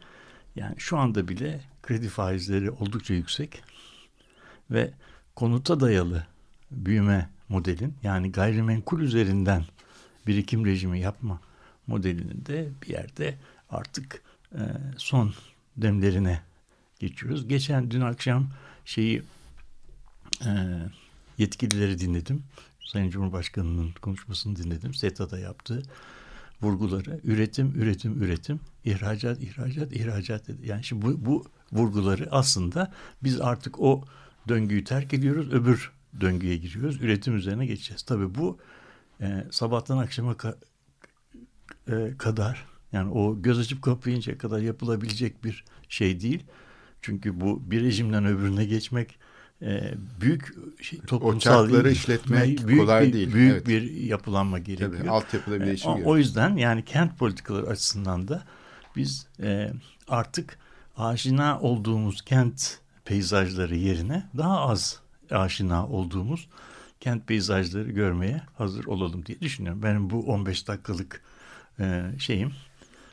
[0.57, 3.63] yani şu anda bile kredi faizleri oldukça yüksek
[4.71, 4.93] ve
[5.35, 6.27] konuta dayalı
[6.71, 9.65] büyüme modelin yani gayrimenkul üzerinden
[10.27, 11.41] birikim rejimi yapma
[11.87, 13.35] modelinin de bir yerde
[13.71, 14.23] artık
[14.55, 14.61] e,
[14.97, 15.35] son
[15.77, 16.41] demlerine
[16.99, 17.49] geçiyoruz.
[17.49, 18.49] Geçen dün akşam
[18.85, 19.23] şeyi
[20.45, 20.51] e,
[21.39, 22.43] yetkilileri dinledim.
[22.81, 24.95] Sayın Cumhurbaşkanı'nın konuşmasını dinledim.
[24.95, 25.83] SETA'da yaptığı
[26.63, 27.21] vurguları.
[27.25, 28.61] Üretim, üretim, üretim.
[28.85, 30.69] ihracat, ihracat, ihracat dedi.
[30.69, 32.93] Yani şimdi bu, bu vurguları aslında
[33.23, 34.05] biz artık o
[34.49, 35.53] döngüyü terk ediyoruz.
[35.53, 37.03] Öbür döngüye giriyoruz.
[37.03, 38.03] Üretim üzerine geçeceğiz.
[38.03, 38.59] Tabii bu
[39.21, 40.57] e, sabahtan akşama ka-
[41.89, 46.45] e, kadar yani o göz açıp kapayıncaya kadar yapılabilecek bir şey değil.
[47.03, 49.19] Çünkü bu bir rejimden öbürüne geçmek
[49.63, 53.67] e, büyük şey, toplumsal çarkları işletmek büyük kolay bir, değil, Büyük evet.
[53.67, 54.93] bir yapılanma gerekiyor.
[54.99, 56.15] Tabii altyapıda bir E, değişim o, gerekiyor.
[56.15, 58.43] o yüzden yani kent politikaları açısından da
[58.97, 59.73] biz e,
[60.09, 60.59] artık
[60.97, 66.49] aşina olduğumuz kent peyzajları yerine daha az aşina olduğumuz
[67.01, 69.83] kent peyzajları görmeye hazır olalım diye düşünüyorum.
[69.83, 71.21] Benim bu 15 dakikalık
[71.81, 72.53] e, şeyim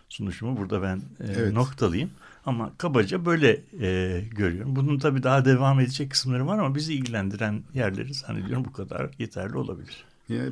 [0.10, 1.02] sunuşumu burada ben e,
[1.38, 1.54] Evet.
[1.54, 2.12] noktalayayım.
[2.46, 4.76] Ama kabaca böyle e, görüyorum.
[4.76, 9.58] Bunun tabii daha devam edecek kısımları var ama bizi ilgilendiren yerleri zannediyorum bu kadar yeterli
[9.58, 10.06] olabilir.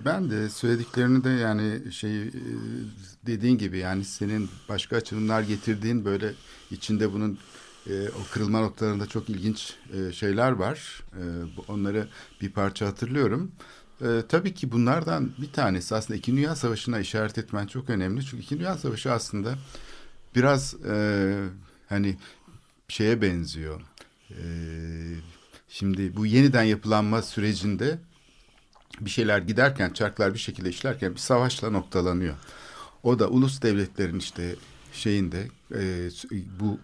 [0.05, 2.31] Ben de söylediklerini de yani şey e,
[3.25, 6.33] dediğin gibi yani senin başka açılımlar getirdiğin böyle
[6.71, 7.37] içinde bunun
[7.89, 11.03] e, o kırılma noktalarında çok ilginç e, şeyler var.
[11.13, 11.23] E,
[11.67, 12.07] onları
[12.41, 13.51] bir parça hatırlıyorum.
[14.01, 18.25] E, tabii ki bunlardan bir tanesi aslında İkinci Dünya Savaşı'na işaret etmen çok önemli.
[18.25, 19.55] Çünkü İkinci Dünya Savaşı aslında
[20.35, 21.33] biraz e,
[21.91, 22.17] hani
[22.87, 23.81] şeye benziyor.
[24.29, 24.43] e,
[25.69, 27.99] şimdi bu yeniden yapılanma sürecinde
[29.01, 32.35] bir şeyler giderken, çarklar bir şekilde işlerken bir savaşla noktalanıyor.
[33.03, 34.55] O da ulus devletlerin işte
[34.93, 36.09] şeyinde e,
[36.59, 36.79] bu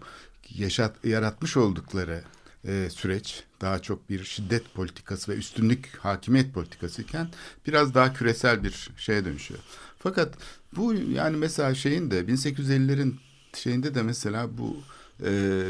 [0.54, 2.22] yaşat yaratmış oldukları
[2.64, 7.28] e, süreç daha çok bir şiddet politikası ve üstünlük hakimiyet politikası iken
[7.66, 9.60] biraz daha küresel bir şeye dönüşüyor.
[9.98, 10.34] Fakat
[10.76, 13.14] bu yani mesela şeyin de 1850'lerin
[13.54, 14.76] şeyinde de mesela bu
[15.24, 15.62] e,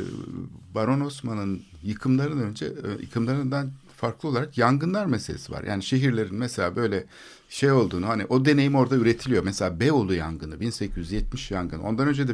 [0.75, 5.65] Baron Osman'ın yıkımlarından önce e, yıkımlarından farklı olarak yangınlar meselesi var.
[5.65, 7.07] Yani şehirlerin mesela böyle
[7.49, 9.45] şey olduğunu hani o deneyim orada üretiliyor.
[9.45, 11.83] Mesela Beyoğlu yangını 1870 yangını.
[11.83, 12.33] Ondan önce de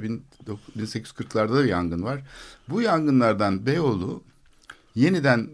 [0.78, 2.22] 1840'larda da bir yangın var.
[2.68, 4.22] Bu yangınlardan Beyoğlu
[4.94, 5.48] yeniden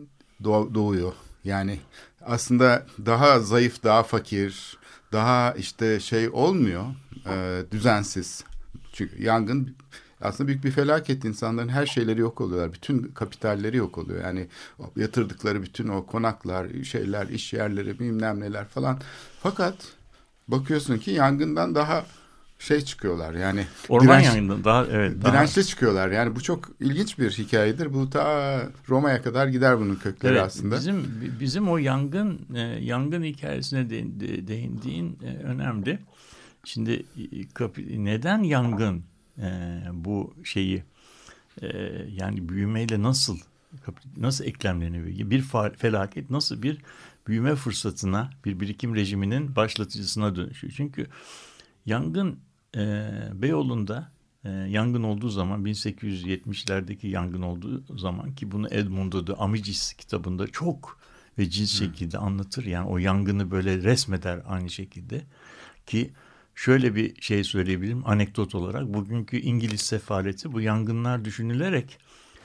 [0.44, 1.12] doğ, doğuyor.
[1.44, 1.81] Yani
[2.23, 4.79] aslında daha zayıf, daha fakir,
[5.12, 6.85] daha işte şey olmuyor,
[7.27, 8.44] e, düzensiz.
[8.92, 9.77] Çünkü yangın
[10.20, 11.24] aslında büyük bir felaket.
[11.24, 12.72] insanların her şeyleri yok oluyorlar.
[12.72, 14.24] Bütün kapitalleri yok oluyor.
[14.24, 14.46] Yani
[14.96, 18.98] yatırdıkları bütün o konaklar, şeyler, iş yerleri, bilmem neler falan.
[19.42, 19.74] Fakat
[20.48, 22.04] bakıyorsun ki yangından daha
[22.61, 23.66] şey çıkıyorlar yani.
[23.88, 25.22] Orman direnç, yangından daha evet.
[25.22, 25.33] Daha...
[25.33, 26.11] Dirençli çıkıyorlar.
[26.11, 27.94] Yani bu çok ilginç bir hikayedir.
[27.94, 30.76] Bu ta Roma'ya kadar gider bunun kökleri evet, aslında.
[30.76, 31.04] Bizim
[31.40, 35.98] bizim o yangın e, yangın hikayesine de, de, değindiğin e, önemli.
[36.64, 37.04] Şimdi
[37.76, 39.04] e, neden yangın
[39.40, 40.85] e, bu şeyi
[41.62, 41.68] e,
[42.11, 43.38] yani büyümeyle nasıl
[44.16, 45.31] nasıl eklemleniyor?
[45.31, 45.42] Bir
[45.76, 46.79] felaket nasıl bir
[47.26, 50.72] büyüme fırsatına, bir birikim rejiminin başlatıcısına dönüşüyor.
[50.76, 51.07] Çünkü
[51.87, 52.38] yangın
[52.76, 54.12] e, Beyoğlu'nda
[54.44, 61.00] e, yangın olduğu zaman 1870'lerdeki yangın olduğu zaman ki bunu Edmundo de Amicis kitabında çok
[61.38, 62.64] ve cins şekilde anlatır.
[62.64, 65.22] Yani o yangını böyle resmeder aynı şekilde
[65.87, 66.11] ki
[66.61, 68.94] şöyle bir şey söyleyebilirim anekdot olarak.
[68.94, 71.99] Bugünkü İngiliz sefaleti bu yangınlar düşünülerek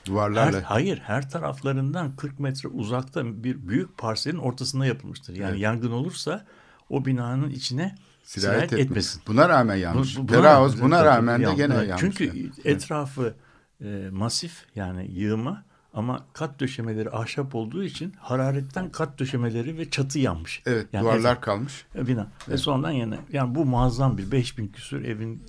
[0.06, 0.58] duvarlarla.
[0.58, 5.34] Her, hayır her taraflarından 40 metre uzakta bir büyük parselin ortasında yapılmıştır.
[5.34, 5.60] Yani evet.
[5.60, 6.46] yangın olursa
[6.90, 9.22] o binanın içine sirayet, sirayet etmesin.
[9.26, 10.16] Buna rağmen yanmış.
[10.16, 12.00] Bu, buna, Terahoz buna rağmen de gene yanmış.
[12.00, 13.34] Çünkü etrafı
[13.80, 15.64] e, masif yani yığma
[15.96, 20.62] ama kat döşemeleri ahşap olduğu için hararetten kat döşemeleri ve çatı yanmış.
[20.66, 21.86] Evet yani duvarlar ev, kalmış.
[21.94, 22.20] E, bina.
[22.20, 22.48] Evet.
[22.48, 25.42] Ve sonradan yine yani bu muazzam bir 5000 küsür evin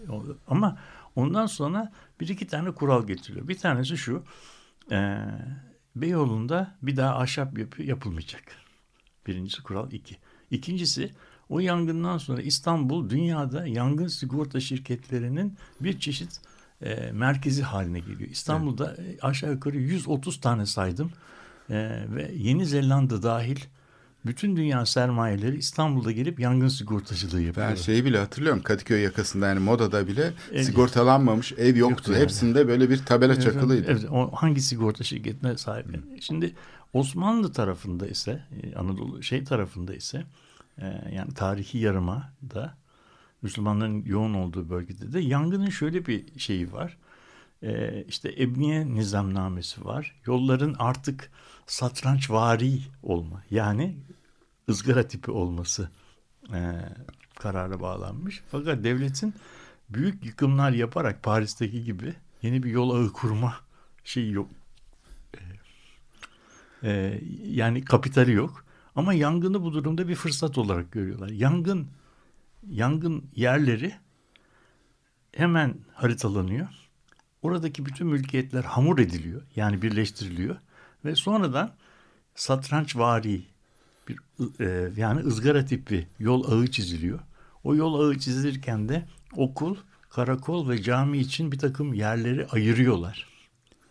[0.48, 0.78] ama
[1.16, 3.48] ondan sonra bir iki tane kural getiriyor.
[3.48, 4.24] Bir tanesi şu
[4.92, 5.18] e,
[5.96, 8.44] Beyoğlu'nda bir daha ahşap yapı yapılmayacak.
[9.28, 10.18] Birincisi kural iki.
[10.52, 11.12] İkincisi
[11.50, 16.42] o yangından sonra İstanbul dünyada yangın sigorta şirketlerinin bir çeşit
[16.82, 18.30] e, merkezi haline geliyor.
[18.30, 19.24] İstanbul'da evet.
[19.24, 21.12] aşağı yukarı 130 tane saydım
[21.70, 21.76] e,
[22.16, 23.60] ve Yeni Zelanda dahil
[24.26, 27.70] bütün dünya sermayeleri İstanbul'da gelip yangın sigortacılığı yapıyor.
[27.70, 31.80] Ben şeyi bile hatırlıyorum Kadıköy yakasında yani modada bile ev, sigortalanmamış ev yoktu.
[31.80, 32.22] yoktu yani.
[32.22, 33.86] Hepsinde böyle bir tabela evet, çakılıydı.
[33.92, 35.88] Evet, o hangi sigorta şirketine sahip?
[35.88, 36.22] Hı.
[36.22, 36.56] Şimdi
[36.94, 40.24] Osmanlı tarafında ise e, Anadolu şey tarafında ise
[40.82, 40.86] e,
[41.16, 42.78] yani tarihi yarıma da
[43.42, 46.98] Müslümanların yoğun olduğu bölgede de yangının şöyle bir şeyi var.
[47.64, 50.16] Ee, işte Ebniye nizamnamesi var.
[50.26, 51.32] Yolların artık
[51.68, 53.98] satrançvari olma yani
[54.70, 55.90] ızgara tipi olması
[56.54, 56.60] e,
[57.36, 58.44] karara bağlanmış.
[58.52, 59.34] Fakat devletin
[59.90, 63.56] büyük yıkımlar yaparak Paris'teki gibi yeni bir yol ağı kurma
[64.04, 64.50] şeyi yok.
[66.84, 68.66] Ee, e, yani kapitali yok.
[68.96, 71.30] Ama yangını bu durumda bir fırsat olarak görüyorlar.
[71.30, 71.88] Yangın
[72.70, 73.94] yangın yerleri
[75.32, 76.68] hemen haritalanıyor.
[77.42, 79.42] Oradaki bütün mülkiyetler hamur ediliyor.
[79.56, 80.58] Yani birleştiriliyor.
[81.06, 81.74] Ve sonradan
[82.36, 83.42] satrançvari
[84.08, 84.20] bir
[84.60, 87.20] e, yani ızgara tipi yol ağı çiziliyor.
[87.64, 89.76] O yol ağı çizilirken de okul,
[90.10, 93.28] karakol ve cami için bir takım yerleri ayırıyorlar.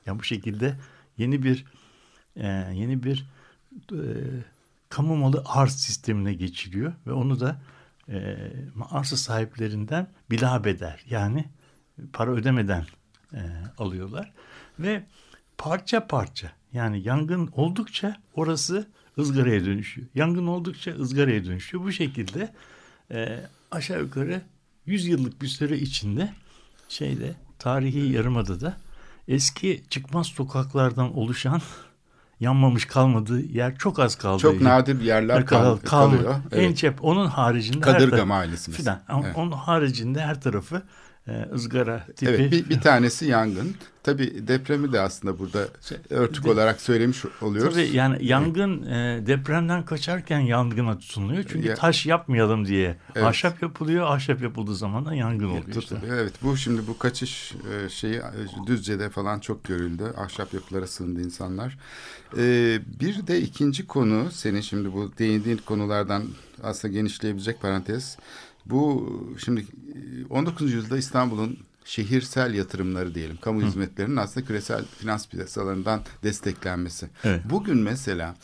[0.06, 0.78] Yani bu şekilde
[1.18, 1.64] yeni bir
[2.36, 3.26] e, yeni bir
[3.92, 3.98] e,
[4.88, 7.60] kamu malı arz sistemine geçiliyor ve onu da
[8.08, 8.36] e,
[8.90, 11.44] arsa sahiplerinden bilabeder yani
[12.12, 12.86] para ödemeden
[13.32, 13.40] e,
[13.78, 14.32] alıyorlar
[14.78, 15.02] ve
[15.58, 18.88] parça parça yani yangın oldukça orası
[19.18, 20.06] ızgaraya dönüşüyor.
[20.14, 21.84] Yangın oldukça ızgaraya dönüşüyor.
[21.84, 22.52] Bu şekilde
[23.10, 23.40] e,
[23.70, 24.42] aşağı yukarı
[24.86, 26.34] 100 yıllık bir süre içinde
[26.88, 28.76] şeyde tarihi yarımadada
[29.28, 31.60] eski çıkmaz sokaklardan oluşan
[32.40, 34.42] yanmamış kalmadığı yer çok az kaldı.
[34.42, 36.34] Çok nadir yerler kal, kal, kalıyor.
[36.52, 36.70] Evet.
[36.70, 38.98] En çep onun haricinde Kadırga mahallesi filan.
[39.22, 39.36] Evet.
[39.36, 40.82] Onun haricinde her tarafı
[41.54, 42.30] ızgara tipi.
[42.30, 43.74] Evet bir, bir tanesi yangın.
[44.02, 45.68] Tabii depremi de aslında burada
[46.10, 47.74] örtük De- olarak söylemiş oluyoruz.
[47.74, 51.44] Tabii yani yangın e, depremden kaçarken yangına tutuluyor.
[51.48, 52.96] Çünkü Ya- taş yapmayalım diye.
[53.14, 53.26] Evet.
[53.26, 54.06] Ahşap yapılıyor.
[54.06, 55.80] Ahşap yapıldığı zaman da yangın oluyor işte.
[55.80, 56.16] Tutuluyor.
[56.16, 58.22] Evet bu şimdi bu kaçış e, şeyi e,
[58.66, 60.04] Düzce'de falan çok görüldü.
[60.16, 61.78] Ahşap yapılara sığındı insanlar.
[62.38, 66.22] E, bir de ikinci konu senin şimdi bu değindiğin konulardan
[66.62, 68.16] aslında genişleyebilecek parantez.
[68.70, 69.08] Bu
[69.44, 69.64] şimdi e,
[70.30, 70.72] 19.
[70.72, 77.08] yüzyılda İstanbul'un şehirsel yatırımları diyelim, kamu hizmetlerinin aslında küresel finans piyasalarından desteklenmesi.
[77.24, 77.40] Evet.
[77.50, 78.34] Bugün mesela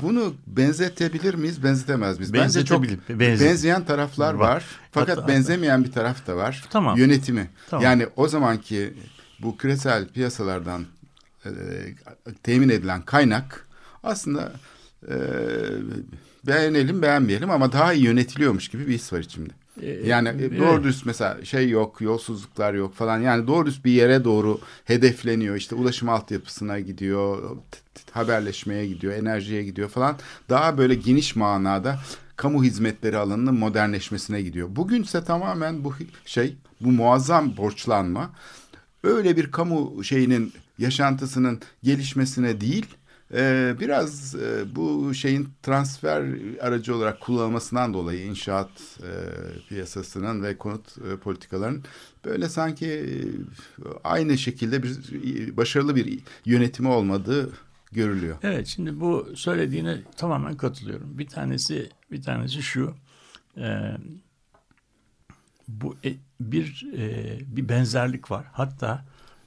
[0.00, 2.32] bunu benzetebilir miyiz, benzetemez miyiz?
[2.32, 4.48] Bence çok benze- benzeyen taraflar Var.
[4.54, 4.64] var.
[4.92, 6.64] Fakat Hatta- benzemeyen bir taraf da var.
[6.70, 6.98] Tamam.
[6.98, 7.50] Yönetimi.
[7.70, 7.84] Tamam.
[7.84, 8.94] Yani o zamanki
[9.42, 10.86] bu küresel piyasalardan
[11.46, 11.50] e,
[12.42, 13.68] temin edilen kaynak
[14.02, 14.52] aslında
[15.08, 15.14] e,
[16.46, 19.52] beğenelim beğenmeyelim ama daha iyi yönetiliyormuş gibi bir his var içimde.
[19.82, 23.20] Ee, Yani e, doğru dürüst mesela şey yok, yolsuzluklar yok falan.
[23.20, 25.56] Yani doğru dürüst bir yere doğru hedefleniyor.
[25.56, 27.56] İşte ulaşım altyapısına gidiyor,
[28.10, 30.16] haberleşmeye gidiyor, enerjiye gidiyor falan.
[30.48, 31.98] Daha böyle geniş manada
[32.36, 34.68] kamu hizmetleri alanının modernleşmesine gidiyor.
[34.76, 35.94] Bugünse tamamen bu
[36.26, 38.30] şey, bu muazzam borçlanma
[39.04, 42.86] öyle bir kamu şeyinin yaşantısının gelişmesine değil
[43.34, 46.24] e, biraz e, bu şeyin transfer
[46.60, 48.70] aracı olarak kullanılmasından dolayı inşaat
[49.02, 49.10] e,
[49.68, 51.84] piyasasının ve konut e, politikalarının
[52.24, 53.08] böyle sanki e,
[54.04, 57.50] aynı şekilde bir başarılı bir yönetimi olmadığı
[57.92, 58.36] görülüyor.
[58.42, 61.18] Evet şimdi bu söylediğine tamamen katılıyorum.
[61.18, 62.94] Bir tanesi bir tanesi şu.
[65.68, 65.96] bu
[66.40, 66.86] bir
[67.46, 68.44] bir benzerlik var.
[68.52, 69.04] Hatta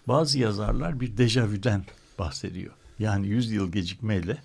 [0.07, 1.85] bazı yazarlar bir dejavüden
[2.19, 2.73] bahsediyor.
[2.99, 4.37] Yani 100 yıl gecikmeyle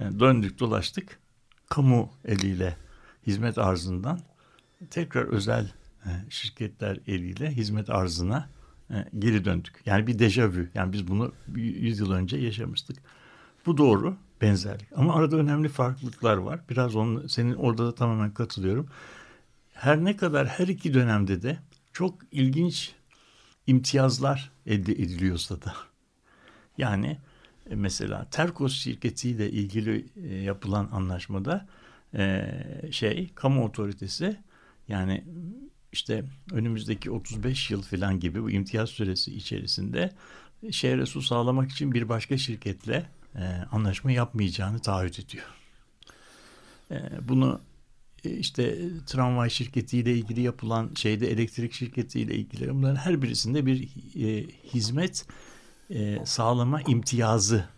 [0.00, 1.18] e, döndük dolaştık.
[1.68, 2.76] Kamu eliyle
[3.26, 4.20] hizmet arzından
[4.90, 5.72] tekrar özel
[6.04, 8.48] e, şirketler eliyle hizmet arzına
[8.90, 9.82] e, geri döndük.
[9.86, 10.70] Yani bir dejavü.
[10.74, 12.96] Yani biz bunu 100 yıl önce yaşamıştık.
[13.66, 14.88] Bu doğru benzerlik.
[14.96, 16.60] Ama arada önemli farklılıklar var.
[16.70, 18.88] Biraz onun, senin orada da tamamen katılıyorum.
[19.72, 21.58] Her ne kadar her iki dönemde de
[21.92, 22.94] çok ilginç
[23.66, 25.74] imtiyazlar elde ediliyorsa da.
[26.78, 27.18] Yani
[27.70, 31.66] mesela Terkos şirketiyle ilgili e, yapılan anlaşmada
[32.14, 32.46] e,
[32.90, 34.36] şey kamu otoritesi
[34.88, 35.24] yani
[35.92, 40.12] işte önümüzdeki 35 yıl falan gibi bu imtiyaz süresi içerisinde
[40.70, 45.44] şehre su sağlamak için bir başka şirketle e, anlaşma yapmayacağını taahhüt ediyor.
[46.90, 47.60] E, bunu
[48.24, 54.46] e, işte tramvay şirketiyle ilgili yapılan şeyde elektrik şirketiyle ilgili bunların her birisinde bir e,
[54.74, 55.26] hizmet
[55.94, 57.68] e, sağlama imtiyazı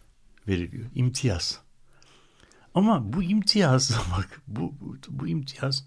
[0.48, 0.86] veriliyor.
[0.94, 1.60] İmtiyaz.
[2.74, 5.86] Ama bu imtiyaz bak bu, bu, bu imtiyaz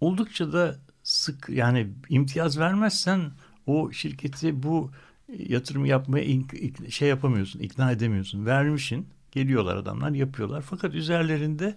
[0.00, 3.30] oldukça da sık yani imtiyaz vermezsen
[3.66, 4.90] o şirketi bu
[5.38, 8.46] yatırımı yapmaya ink- ik- şey yapamıyorsun, ikna edemiyorsun.
[8.46, 10.62] Vermişin, geliyorlar adamlar yapıyorlar.
[10.62, 11.76] Fakat üzerlerinde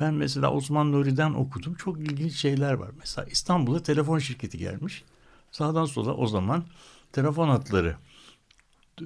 [0.00, 1.74] ben mesela Osman Nuri'den okudum.
[1.74, 2.90] Çok ilginç şeyler var.
[2.98, 5.04] Mesela İstanbul'a telefon şirketi gelmiş.
[5.50, 6.64] Sağdan sola o zaman
[7.12, 7.96] telefon hatları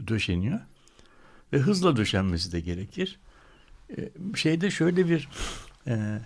[0.08, 0.60] döşeniyor.
[1.52, 3.18] Ve hızla döşenmesi de gerekir.
[3.98, 5.28] Ee, şeyde şöyle bir
[5.86, 6.18] e,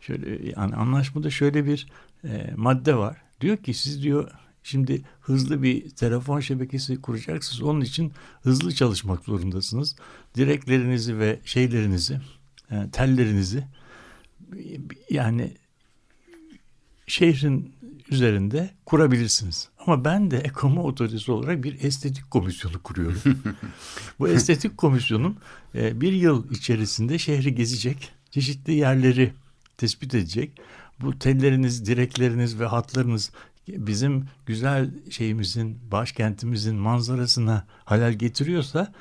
[0.00, 1.86] şöyle yani anlaşmada şöyle bir
[2.24, 3.16] e, madde var.
[3.40, 4.30] Diyor ki siz diyor
[4.62, 7.62] şimdi hızlı bir telefon şebekesi kuracaksınız.
[7.62, 9.96] Onun için hızlı çalışmak zorundasınız.
[10.34, 12.20] Direklerinizi ve şeylerinizi,
[12.70, 13.64] e, tellerinizi
[15.10, 15.56] yani
[17.06, 17.74] şehrin
[18.10, 19.68] üzerinde kurabilirsiniz.
[19.86, 23.20] Ama ben de kamu otoritesi olarak bir estetik komisyonu kuruyorum.
[24.18, 25.36] Bu estetik komisyonum
[25.74, 29.32] e, bir yıl içerisinde şehri gezecek, çeşitli yerleri
[29.76, 30.60] tespit edecek.
[31.00, 33.30] Bu telleriniz, direkleriniz ve hatlarınız
[33.68, 38.92] bizim güzel şeyimizin, başkentimizin manzarasına halel getiriyorsa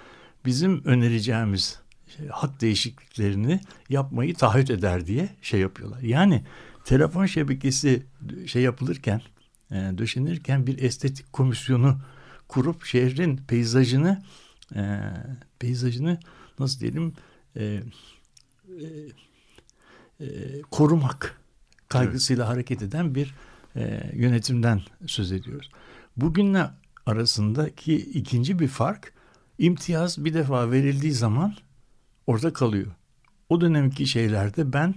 [0.45, 1.79] bizim önereceğimiz
[2.17, 6.01] şey, hat değişikliklerini yapmayı taahhüt eder diye şey yapıyorlar.
[6.01, 6.43] Yani
[6.89, 8.03] telefon şebekesi
[8.45, 9.21] şey yapılırken,
[9.71, 12.01] e, döşenirken bir estetik komisyonu
[12.47, 14.23] kurup şehrin peyzajını
[14.75, 14.99] e,
[15.59, 16.19] peyzajını
[16.59, 17.13] nasıl diyelim
[17.55, 17.83] e, e,
[20.19, 20.25] e,
[20.71, 21.41] korumak
[21.89, 23.33] kaygısıyla hareket eden bir
[23.75, 25.69] e, yönetimden söz ediyoruz.
[26.17, 26.69] Bugünle
[27.05, 29.13] arasındaki ikinci bir fark
[29.57, 31.55] imtiyaz bir defa verildiği zaman
[32.27, 32.91] orada kalıyor.
[33.49, 34.95] O dönemki şeylerde ben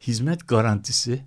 [0.00, 1.24] hizmet garantisi,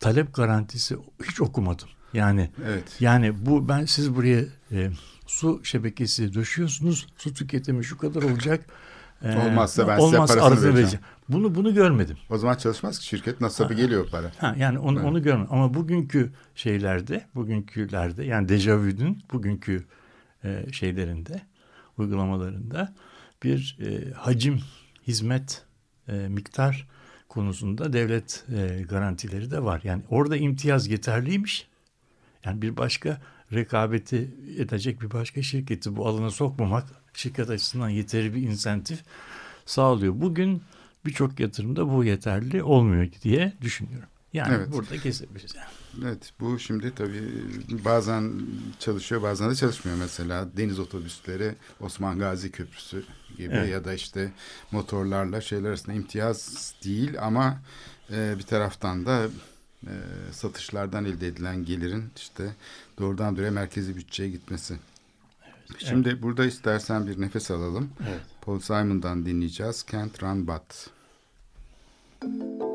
[0.00, 0.96] talep garantisi
[1.28, 1.88] hiç okumadım.
[2.14, 2.96] Yani Evet.
[3.00, 4.90] yani bu ben siz buraya e,
[5.26, 7.06] su şebekesi döşüyorsunuz.
[7.16, 8.66] Su tüketimi şu kadar olacak.
[9.24, 11.04] Ee, Olmazsa ben size olmazsa parasını arada vereceğim.
[11.28, 12.16] Bunu bunu görmedim.
[12.30, 14.32] O zaman çalışmaz ki şirket nasabı geliyor para.
[14.38, 15.08] Ha, yani onu, Evet.
[15.08, 15.48] onu görmedim.
[15.50, 19.84] Ama bugünkü şeylerde, bugünkülerde yani Dejavu'nun bugünkü
[20.44, 21.42] e, şeylerinde,
[21.98, 22.94] uygulamalarında
[23.42, 24.60] bir e, hacim,
[25.06, 25.64] hizmet,
[26.08, 26.88] e, miktar
[27.32, 29.80] konusunda devlet e, garantileri de var.
[29.84, 31.68] Yani orada imtiyaz yeterliymiş.
[32.44, 33.20] Yani bir başka
[33.52, 39.02] rekabeti edecek bir başka şirketi bu alana sokmamak şirket açısından yeterli bir insentif
[39.66, 40.14] sağlıyor.
[40.16, 40.62] Bugün
[41.06, 44.08] birçok yatırımda bu yeterli olmuyor diye düşünüyorum.
[44.32, 44.72] Yani Evet.
[44.72, 45.54] burada kesebiliriz.
[46.04, 47.22] Evet bu şimdi tabii
[47.84, 48.32] bazen
[48.78, 49.98] çalışıyor bazen de çalışmıyor.
[49.98, 53.04] Mesela deniz otobüsleri Osman Gazi Köprüsü
[53.36, 53.70] gibi Evet.
[53.70, 54.32] ya da işte
[54.70, 57.60] motorlarla şeyler arasında imtiyaz değil ama
[58.10, 59.26] e, bir taraftan da
[59.86, 59.94] e,
[60.32, 62.54] satışlardan elde edilen gelirin işte
[62.98, 64.74] doğrudan doğruya merkezi bütçeye gitmesi.
[65.78, 67.90] Şimdi burada istersen bir nefes alalım.
[68.08, 68.20] Evet.
[68.40, 69.84] Paul Simon'dan dinleyeceğiz.
[69.92, 70.90] Can't Run But.
[72.24, 72.71] I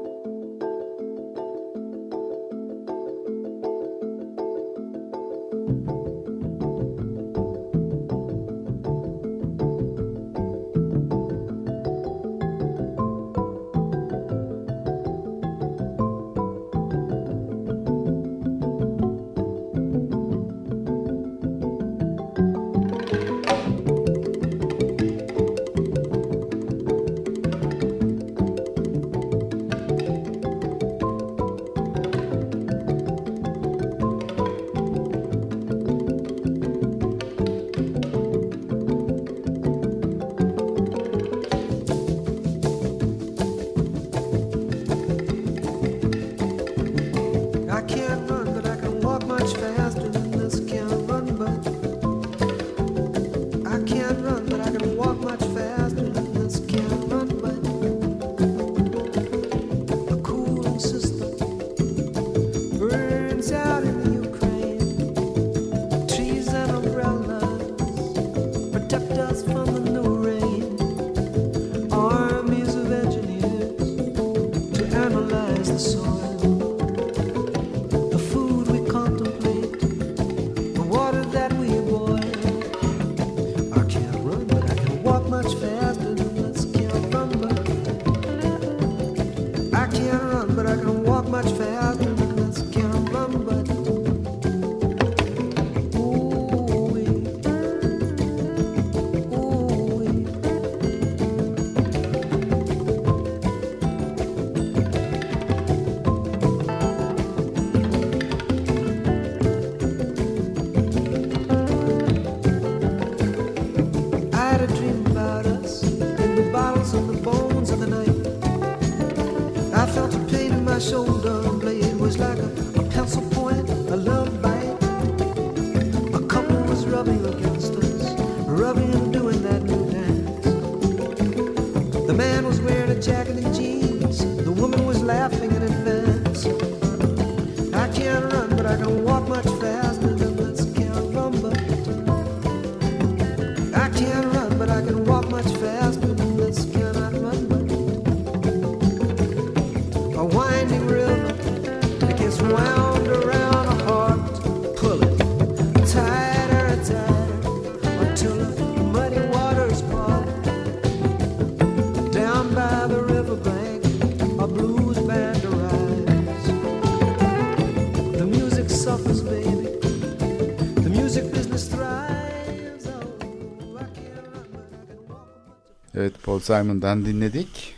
[176.47, 177.75] Simon'dan dinledik.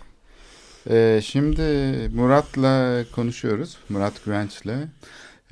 [0.90, 1.62] Ee, şimdi
[2.14, 3.78] Murat'la konuşuyoruz.
[3.90, 4.88] Murat Güvenç'le.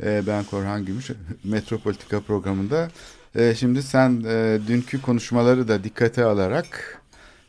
[0.04, 1.12] Ee, ben Korhan Gümüş.
[1.44, 2.90] Metropolitika programında.
[3.36, 7.02] Ee, şimdi sen e, dünkü konuşmaları da dikkate alarak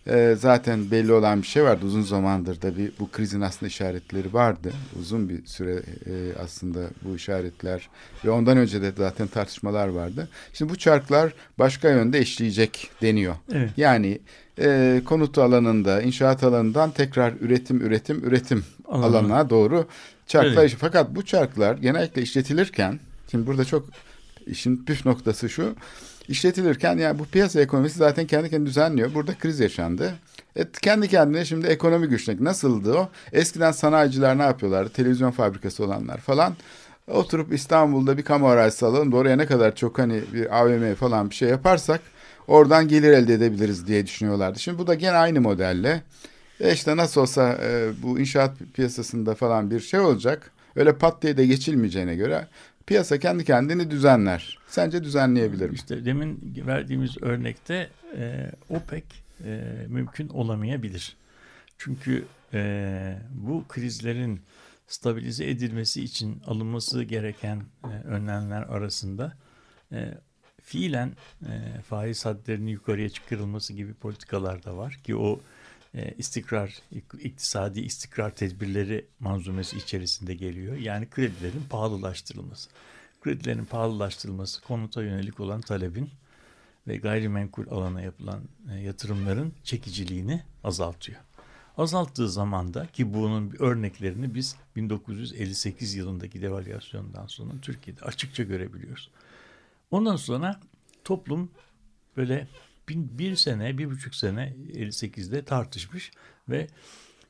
[0.09, 1.87] e, zaten belli olan bir şey vardı.
[1.87, 4.73] Uzun zamandır da bir, bu krizin aslında işaretleri vardı.
[5.01, 6.13] Uzun bir süre e,
[6.43, 7.89] aslında bu işaretler
[8.25, 10.29] ve ondan önce de zaten tartışmalar vardı.
[10.53, 13.35] Şimdi bu çarklar başka yönde eşleyecek deniyor.
[13.53, 13.71] Evet.
[13.77, 14.21] Yani
[14.61, 19.07] e, konut alanında, inşaat alanından tekrar üretim, üretim, üretim Alana.
[19.07, 19.87] alanına doğru
[20.27, 20.63] çarklar.
[20.63, 20.77] Evet.
[20.79, 23.01] Fakat bu çarklar genellikle işletilirken,
[23.31, 23.89] şimdi burada çok
[24.47, 25.75] işin püf noktası şu.
[26.29, 29.15] işletilirken yani bu piyasa ekonomisi zaten kendi kendine düzenliyor.
[29.15, 30.15] Burada kriz yaşandı.
[30.57, 32.41] Et, kendi kendine şimdi ekonomi güçlük.
[32.41, 33.09] Nasıldı o?
[33.33, 34.91] Eskiden sanayiciler ne yapıyorlardı?
[34.91, 36.55] Televizyon fabrikası olanlar falan.
[37.09, 41.35] Oturup İstanbul'da bir kamu arazisi alalım oraya ne kadar çok hani bir AVM falan bir
[41.35, 42.01] şey yaparsak
[42.49, 44.59] oradan gelir elde edebiliriz diye düşünüyorlardı.
[44.59, 46.03] Şimdi bu da gene aynı modelle.
[46.61, 50.51] E işte nasıl olsa e, bu inşaat piyasasında falan bir şey olacak.
[50.77, 52.47] Öyle pat diye de geçilmeyeceğine göre
[52.89, 54.59] piyasa kendi kendini düzenler.
[54.69, 55.75] Sence düzenleyebilir mi?
[55.75, 59.05] İşte demin verdiğimiz örnekte e, o pek
[59.45, 61.17] e, mümkün olamayabilir.
[61.79, 62.25] Çünkü
[62.55, 64.41] e, bu krizlerin
[64.87, 69.37] stabilize edilmesi için alınması gereken e, önlemler arasında
[69.93, 70.15] e,
[70.69, 71.13] fiilen
[71.43, 75.41] e, faiz hadlerinin yukarıya çıkarılması gibi politikalar da var ki o
[75.95, 76.83] e, istikrar,
[77.21, 80.77] iktisadi istikrar tedbirleri manzumesi içerisinde geliyor.
[80.77, 82.71] Yani kredilerin pahalılaştırılması.
[83.21, 86.11] Kredilerin pahalılaştırılması konuta yönelik olan talebin
[86.89, 88.41] ve gayrimenkul alana yapılan
[88.73, 91.19] e, yatırımların çekiciliğini azaltıyor.
[91.79, 99.11] Azalttığı zaman da ki bunun örneklerini biz 1958 yılındaki devalüasyondan sonra Türkiye'de açıkça görebiliyoruz.
[99.91, 100.61] Ondan sonra
[101.05, 101.51] toplum
[102.17, 102.49] böyle
[102.89, 106.11] bin, bir sene, bir buçuk sene 58'de tartışmış
[106.49, 106.67] ve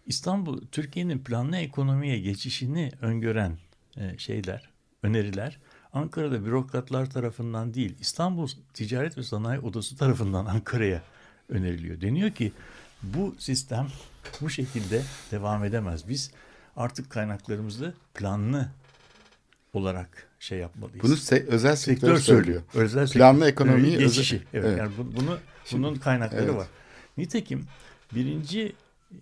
[0.06, 3.58] İstanbul, Türkiye'nin planlı ekonomiye geçişini öngören
[3.96, 4.70] e, şeyler,
[5.02, 5.58] öneriler
[5.92, 11.02] Ankara'da bürokratlar tarafından değil, İstanbul Ticaret ve Sanayi Odası tarafından Ankara'ya
[11.48, 12.00] öneriliyor.
[12.00, 12.52] Deniyor ki
[13.02, 13.88] bu sistem
[14.40, 16.08] bu şekilde devam edemez.
[16.08, 16.30] Biz
[16.76, 18.68] artık kaynaklarımızı planlı
[19.72, 21.02] olarak şey yapmalıyız.
[21.04, 22.62] Bunu se- özel sektör, sektör söylüyor.
[22.74, 24.36] Özel Planlı sektör- ekonomiyi özel- geçişi.
[24.54, 24.78] Evet, Evet.
[24.78, 25.38] Yani bu- bunu
[25.72, 26.54] bunun kaynakları evet.
[26.54, 26.66] var.
[27.16, 27.64] Nitekim
[28.14, 28.72] birinci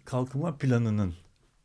[0.04, 1.14] kalkınma planının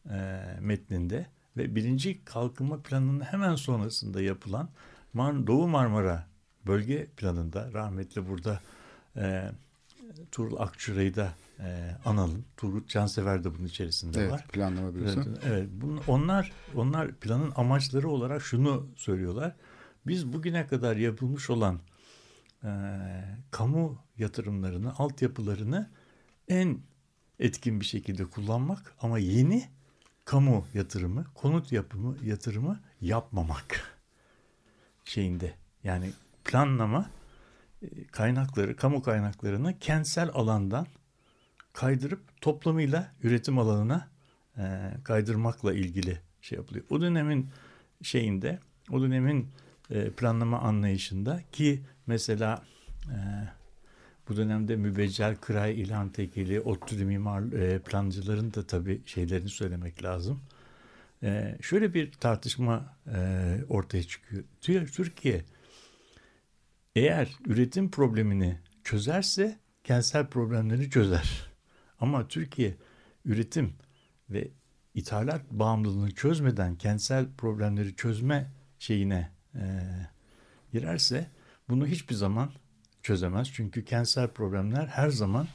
[0.10, 1.26] e, metninde
[1.58, 4.70] ve birinci kalkınma planının hemen sonrasında yapılan
[5.14, 6.28] Mar Doğu Marmara
[6.68, 8.62] bölge planında rahmetli burada
[9.18, 9.52] e,
[10.32, 12.46] Tuğrul Akçura'yı da e, analım.
[12.58, 14.48] Turgut Cansever de bunun içerisinde Evet, var.
[14.48, 15.20] planlama bürosu.
[15.20, 15.70] Evet, evet.
[15.72, 19.56] Bunun, onlar onlar planın amaçları olarak şunu söylüyorlar.
[20.08, 21.80] Biz bugüne kadar yapılmış olan
[22.64, 22.70] e,
[23.52, 25.90] kamu yatırımlarını, altyapılarını
[26.48, 26.80] en
[27.40, 29.70] etkin bir şekilde kullanmak ama yeni
[30.26, 33.98] kamu yatırımı, konut yapımı yatırımı yapmamak
[35.04, 35.54] şeyinde.
[35.84, 36.12] Yani
[36.46, 37.10] planlama
[37.82, 40.88] e, kaynakları, kamu kaynaklarını kentsel alandan
[41.74, 44.08] kaydırıp toplamıyla üretim alanına
[44.58, 46.86] e, kaydırmakla ilgili şey yapılıyor.
[46.90, 47.50] O dönemin
[48.02, 48.60] şeyinde,
[48.92, 49.48] o dönemin
[49.90, 52.64] e, planlama anlayışında ki mesela
[53.06, 53.18] e,
[54.30, 60.42] bu dönemde Mübeccel, Kıray, İlhan Tekeli, ODTÜ'lü mimar e, plancıların da tabii şeylerini söylemek lazım.
[61.24, 63.20] E, şöyle bir tartışma e,
[63.70, 64.44] ortaya çıkıyor.
[64.62, 65.46] Tü- Türkiye
[66.96, 71.51] eğer üretim problemini çözerse kentsel problemleri çözer.
[72.02, 72.76] Ama Türkiye
[73.26, 73.74] üretim
[74.30, 74.48] ve
[74.94, 79.62] ithalat bağımlılığını çözmeden kentsel problemleri çözme şeyine e,
[80.74, 81.28] girerse
[81.70, 82.52] bunu hiçbir zaman
[83.04, 83.52] çözemez.
[83.54, 85.48] Çünkü kentsel problemler her zaman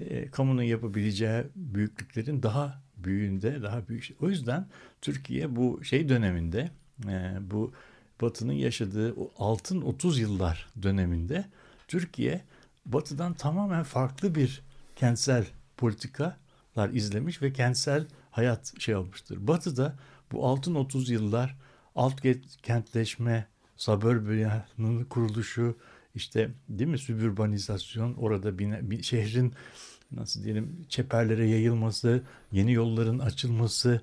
[0.00, 4.04] e, kamunun yapabileceği büyüklüklerin daha büyüğünde, daha büyük.
[4.04, 4.16] şey.
[4.20, 4.66] O yüzden
[5.00, 6.70] Türkiye bu şey döneminde,
[7.08, 7.72] e, bu
[8.20, 11.44] Batı'nın yaşadığı o altın 30 yıllar döneminde
[11.88, 12.44] Türkiye
[12.86, 14.62] Batı'dan tamamen farklı bir
[14.96, 15.46] kentsel
[15.82, 19.36] politikalar izlemiş ve kentsel hayat şey olmuştur.
[19.40, 19.96] Batı'da
[20.32, 21.56] bu altın 30 yıllar
[21.94, 22.20] alt
[22.62, 25.76] kentleşme, suburbanın kuruluşu,
[26.14, 29.54] işte değil mi sübürbanizasyon, orada bir, bir şehrin
[30.10, 32.22] nasıl diyelim çeperlere yayılması,
[32.52, 34.00] yeni yolların açılması,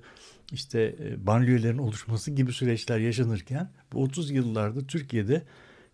[0.52, 5.42] işte e, banliyölerin oluşması gibi süreçler yaşanırken bu 30 yıllarda Türkiye'de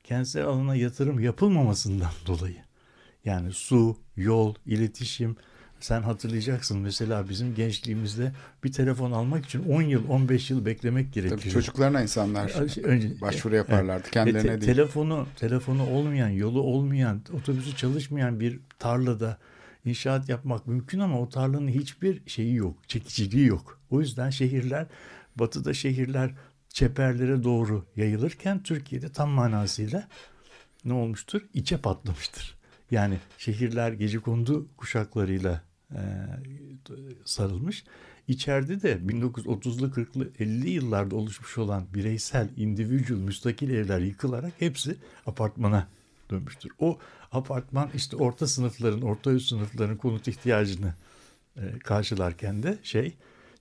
[0.05, 2.63] kentsel alana yatırım yapılmamasından dolayı
[3.25, 5.37] yani su, yol, iletişim
[5.81, 8.33] sen hatırlayacaksın mesela bizim gençliğimizde
[8.65, 11.41] bir telefon almak için 10 yıl 15 yıl beklemek gerekiyor.
[11.41, 12.51] Tabii çocuklarına insanlar
[12.85, 14.11] Önce, başvuru yaparlardı.
[14.11, 14.75] Kendilerine Ve te- değil.
[14.75, 19.39] Telefonu, telefonu olmayan, yolu olmayan, otobüsü çalışmayan bir tarlada
[19.85, 23.81] inşaat yapmak mümkün ama o tarlanın hiçbir şeyi yok, çekiciliği yok.
[23.91, 24.87] O yüzden şehirler,
[25.37, 26.35] batıda şehirler
[26.69, 30.09] çeperlere doğru yayılırken Türkiye'de tam manasıyla
[30.85, 31.43] ne olmuştur?
[31.55, 32.57] İçe patlamıştır.
[32.91, 36.01] Yani şehirler gecekondu kuşaklarıyla e,
[37.25, 37.85] sarılmış.
[38.29, 45.89] İçeride de 1930'lu 40'lı 50'li yıllarda oluşmuş olan bireysel, individual, müstakil evler yıkılarak hepsi apartmana
[46.31, 46.73] dönmüştür.
[46.79, 46.99] O
[47.33, 50.95] apartman işte orta sınıfların, orta üst sınıfların konut ihtiyacını
[51.57, 53.17] e, karşılarken de şey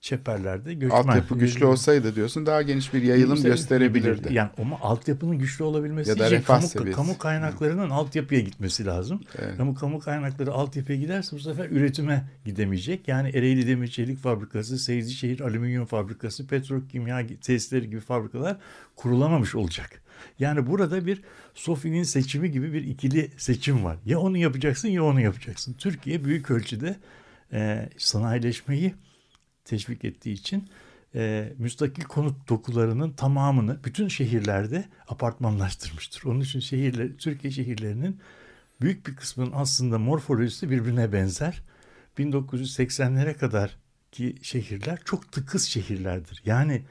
[0.06, 0.98] çeperlerde göçmen.
[0.98, 4.34] Altyapı güçlü olsaydı diyorsun daha geniş bir yayılım Yayılsa gösterebilirdi.
[4.34, 6.96] Yani ama altyapının güçlü olabilmesi Ya da için kamu, seviyesi.
[6.96, 9.20] kamu kaynaklarının altyapıya gitmesi lazım.
[9.38, 9.56] Evet.
[9.56, 13.08] Kamu kamu kaynakları altyapıya giderse bu sefer üretime gidemeyecek.
[13.08, 18.56] Yani Ereğli Demir Çelik Fabrikası, Seyircişehir Alüminyum Fabrikası, petrokimya tesisleri gibi fabrikalar
[18.96, 20.02] kurulamamış olacak.
[20.38, 21.22] Yani burada bir
[21.54, 23.96] Sofi'nin seçimi gibi bir ikili seçim var.
[24.04, 25.74] Ya onu yapacaksın ya onu yapacaksın.
[25.78, 26.96] Türkiye büyük ölçüde
[27.52, 28.94] e, sanayileşmeyi
[29.66, 30.68] teşvik ettiği için
[31.14, 36.24] e, müstakil konut dokularının tamamını bütün şehirlerde apartmanlaştırmıştır.
[36.24, 38.20] Onun için şehirler, Türkiye şehirlerinin
[38.80, 41.62] büyük bir kısmının aslında morfolojisi birbirine benzer.
[42.18, 43.76] 1980'lere kadar
[44.12, 46.42] ki şehirler çok tıkız şehirlerdir.
[46.44, 46.82] Yani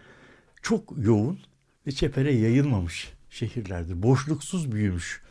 [0.62, 1.40] çok yoğun
[1.88, 4.04] ve çepere yayılmamış şehirlerdir.
[4.04, 5.22] Boşluksuz büyümüş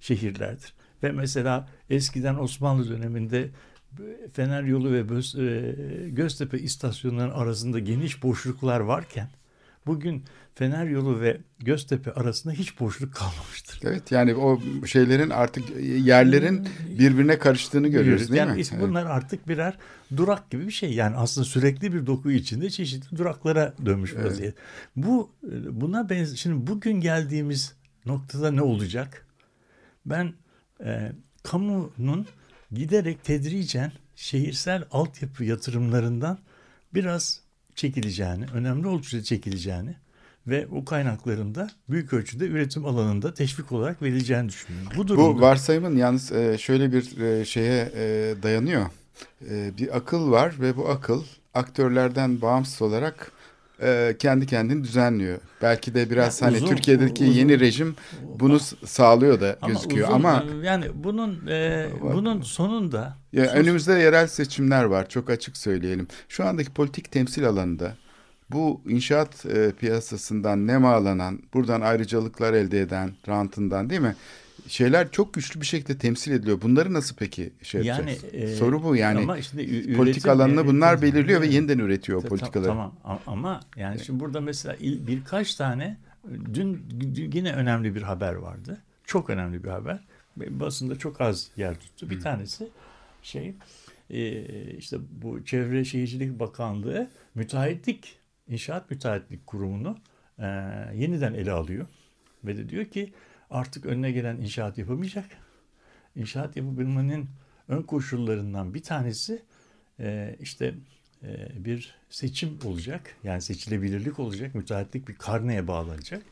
[0.00, 0.74] şehirlerdir.
[1.02, 3.50] Ve mesela eskiden Osmanlı döneminde
[4.32, 9.28] Fener Yolu ve e, Göztepe istasyonlarının arasında geniş boşluklar varken
[9.86, 10.24] bugün
[10.54, 13.80] Fener Yolu ve Göztepe arasında hiç boşluk kalmamıştır.
[13.84, 16.68] Evet yani o şeylerin artık yerlerin
[16.98, 18.62] birbirine karıştığını görüyoruz değil yani mi?
[18.72, 18.82] Evet.
[18.82, 19.78] bunlar artık birer
[20.16, 20.94] durak gibi bir şey.
[20.94, 24.26] Yani aslında sürekli bir doku içinde çeşitli duraklara dönmüş Evet.
[24.26, 24.54] vaziyet.
[24.96, 26.36] Bu e, buna benzer.
[26.36, 27.74] Şimdi bugün geldiğimiz
[28.06, 29.26] noktada ne olacak?
[30.06, 30.32] Ben
[30.84, 31.12] e,
[31.42, 32.26] kamunun
[32.74, 36.38] giderek tedricen şehirsel altyapı yatırımlarından
[36.94, 37.40] biraz
[37.74, 39.94] çekileceğini, önemli ölçüde çekileceğini
[40.46, 44.92] ve o kaynakların da büyük ölçüde üretim alanında teşvik olarak verileceğini düşünüyorum.
[44.96, 48.86] Bu durumda Bu varsayımın yalnız e, şöyle bir e, şeye e, dayanıyor.
[49.78, 53.32] Bir akıl var ve bu akıl aktörlerden bağımsız olarak
[53.82, 55.38] e, kendi kendini düzenliyor.
[55.62, 57.96] Belki de biraz Ya hani uzun- Türkiye'deki uzun- yeni rejim
[58.34, 63.92] bunu s- sağlıyor da gözüküyor uzun- ama yani bunun e, bunun sonunda Ya sos- önümüzde
[63.92, 65.08] yerel seçimler var.
[65.08, 66.06] Çok açık söyleyelim.
[66.28, 67.96] Şu andaki politik temsil alanında
[68.50, 74.16] bu inşaat e, piyasasından nemalanan, buradan ayrıcalıklar elde eden, rantından değil mi?
[74.68, 76.62] Şeyler çok güçlü bir şekilde temsil ediliyor.
[76.62, 78.34] Bunları nasıl peki şey yani yapacağız?
[78.34, 79.18] e, Soru bu yani.
[79.18, 82.68] ama işte ü- politik üretim- alanını bunlar e, belirliyor ve e, yeniden üretiyor Ta- politikaları.
[82.68, 82.94] Tamam
[83.26, 84.76] ama yani şimdi burada mesela
[85.06, 85.96] birkaç tane
[86.54, 86.84] dün
[87.16, 88.82] yine önemli bir haber vardı.
[89.06, 90.00] Çok önemli bir haber.
[90.36, 92.10] Ve Basında çok az yer tuttu.
[92.10, 92.68] Bir tanesi
[93.22, 93.54] şey
[94.10, 94.42] e,
[94.76, 98.16] işte bu Çevre Şehircilik Bakanlığı müteahhitlik
[98.48, 99.98] İnşaat Müteahhitlik Kurumu'nu
[100.38, 100.44] e,
[100.94, 101.86] yeniden ele alıyor.
[102.44, 103.12] Ve de diyor ki
[103.52, 105.24] artık önüne gelen inşaat yapamayacak.
[106.16, 107.28] İnşaat yapabilmenin
[107.68, 109.42] ön koşullarından bir tanesi
[110.00, 110.74] e, işte
[111.22, 113.16] e, bir seçim olacak.
[113.24, 114.54] Yani seçilebilirlik olacak.
[114.54, 116.22] Müteahhitlik bir karneye bağlanacak.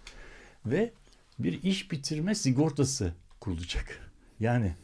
[0.66, 0.92] Ve
[1.38, 4.10] bir iş bitirme sigortası kurulacak.
[4.40, 4.74] Yani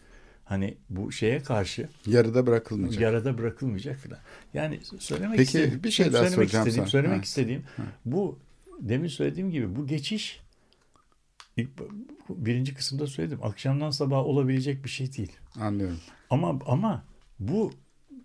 [0.44, 3.00] hani bu şeye karşı Yarıda bırakılmayacak.
[3.00, 4.18] yarada bırakılmayacak filan.
[4.54, 6.90] Yani söylemek Peki, istediğim, bir şey daha söylemek soracağım istediğim, sana.
[6.90, 7.22] söylemek Ha.
[7.22, 7.64] istediğim
[8.04, 8.38] bu
[8.80, 10.40] demin söylediğim gibi bu geçiş
[11.56, 11.70] ilk
[12.28, 13.38] birinci kısımda söyledim.
[13.42, 15.32] Akşamdan sabaha olabilecek bir şey değil.
[15.60, 16.00] Anlıyorum.
[16.30, 17.04] Ama ama
[17.38, 17.72] bu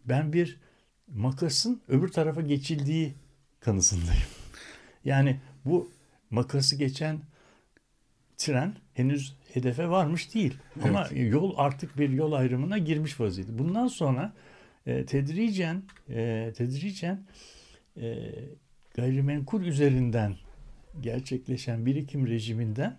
[0.05, 0.59] ben bir
[1.07, 3.13] makasın öbür tarafa geçildiği
[3.59, 4.23] kanısındayım.
[5.05, 5.91] Yani bu
[6.29, 7.21] makası geçen
[8.38, 10.57] tren henüz hedefe varmış değil.
[10.84, 13.59] Ama yol artık bir yol ayrımına girmiş vaziyette.
[13.59, 14.34] Bundan sonra
[14.86, 17.25] e, tedricen e, tedricen
[17.97, 18.29] e,
[18.95, 20.36] gayrimenkul üzerinden
[21.01, 22.97] gerçekleşen birikim rejiminden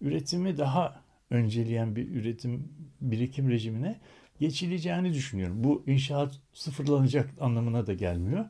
[0.00, 4.00] üretimi daha önceleyen bir üretim birikim rejimine
[4.40, 5.64] geçileceğini düşünüyorum.
[5.64, 8.44] Bu inşaat sıfırlanacak anlamına da gelmiyor.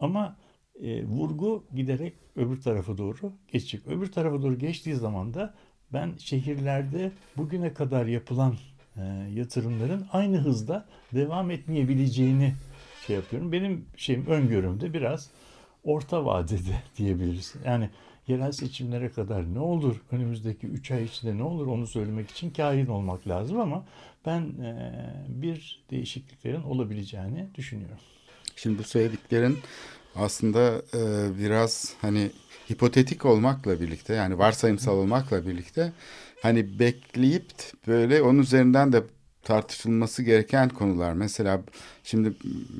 [0.00, 0.36] Ama
[0.82, 3.86] e, vurgu giderek öbür tarafa doğru geçecek.
[3.86, 5.54] Öbür tarafa doğru geçtiği zaman da
[5.92, 8.54] ben şehirlerde bugüne kadar yapılan
[8.96, 9.02] e,
[9.34, 12.54] yatırımların aynı hızda devam etmeyebileceğini
[13.06, 13.52] şey yapıyorum.
[13.52, 15.30] Benim şeyim öngörümde biraz
[15.84, 17.54] orta vadede diyebiliriz.
[17.66, 17.90] Yani
[18.30, 22.86] yerel seçimlere kadar ne olur, önümüzdeki 3 ay içinde ne olur onu söylemek için kahin
[22.86, 23.84] olmak lazım ama
[24.26, 24.74] ben e,
[25.28, 27.98] bir değişikliklerin olabileceğini düşünüyorum.
[28.56, 29.58] Şimdi bu söylediklerin
[30.16, 31.00] aslında e,
[31.38, 32.30] biraz hani
[32.72, 35.92] hipotetik olmakla birlikte yani varsayımsal olmakla birlikte
[36.42, 37.52] hani bekleyip
[37.86, 39.02] böyle onun üzerinden de
[39.42, 41.12] tartışılması gereken konular.
[41.12, 41.60] Mesela
[42.04, 42.32] şimdi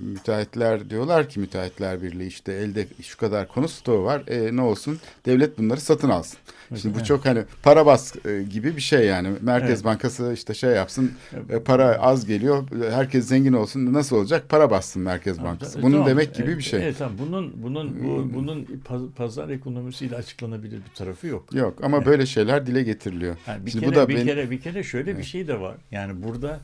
[0.03, 4.23] müteahhitler diyorlar ki müteahhitler birliği işte elde şu kadar konu stoğu var.
[4.29, 6.39] E, ne olsun devlet bunları satın alsın.
[6.81, 7.07] Şimdi bu Evet.
[7.07, 9.29] çok hani para bas e, gibi bir şey yani.
[9.41, 9.85] Merkez Evet.
[9.85, 11.13] Bankası işte şey yapsın
[11.51, 15.79] e, para az geliyor herkes zengin olsun nasıl olacak para bassın Merkez Bankası.
[15.79, 16.09] E, Bunun tamam.
[16.09, 16.83] demek gibi E, bir şey.
[16.83, 17.17] Evet tamam.
[17.19, 21.55] Bunun bunun bu, bunun paz- pazar ekonomisiyle açıklanabilir bir tarafı yok.
[21.55, 23.37] Yok ama böyle şeyler dile getiriliyor.
[23.47, 25.61] Yani bir Şimdi kere bu da bir ben- kere bir kere şöyle bir şey de
[25.61, 25.77] var.
[25.91, 26.61] Yani burada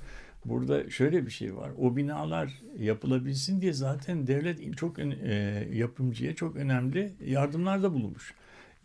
[0.49, 1.71] burada şöyle bir şey var.
[1.79, 5.35] O binalar yapılabilsin diye zaten devlet çok e,
[5.73, 8.35] yapımcıya çok önemli yardımlarda bulunmuş.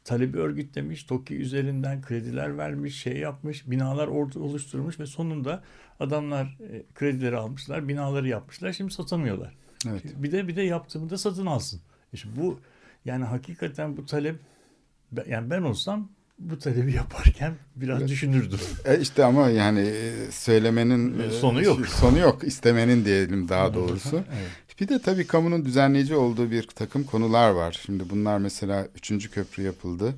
[0.03, 5.63] Talebi örgütlemiş, TOKİ üzerinden krediler vermiş, şey yapmış, binalar orada oluşturmuş ve sonunda
[5.99, 8.73] adamlar e, kredileri almışlar, binaları yapmışlar.
[8.73, 9.55] Şimdi satamıyorlar.
[9.89, 10.03] Evet.
[10.15, 11.81] Bir de bir de yaptığımı da satın alsın.
[12.13, 12.59] İşte bu
[13.05, 14.35] yani hakikaten bu talep
[15.27, 16.09] yani ben olsam
[16.49, 18.09] bu talebi yaparken biraz Evet.
[18.09, 18.59] düşünürdüm.
[18.85, 21.87] E işte ama yani e, söylemenin E, e, sonu yok.
[21.99, 22.43] Sonu yok.
[22.43, 24.15] İstemenin diyelim daha doğrusu.
[24.15, 24.49] Evet.
[24.81, 27.79] Bir de tabii kamunun düzenleyici olduğu bir takım konular var.
[27.85, 30.13] Şimdi bunlar mesela üçüncü köprü yapıldı.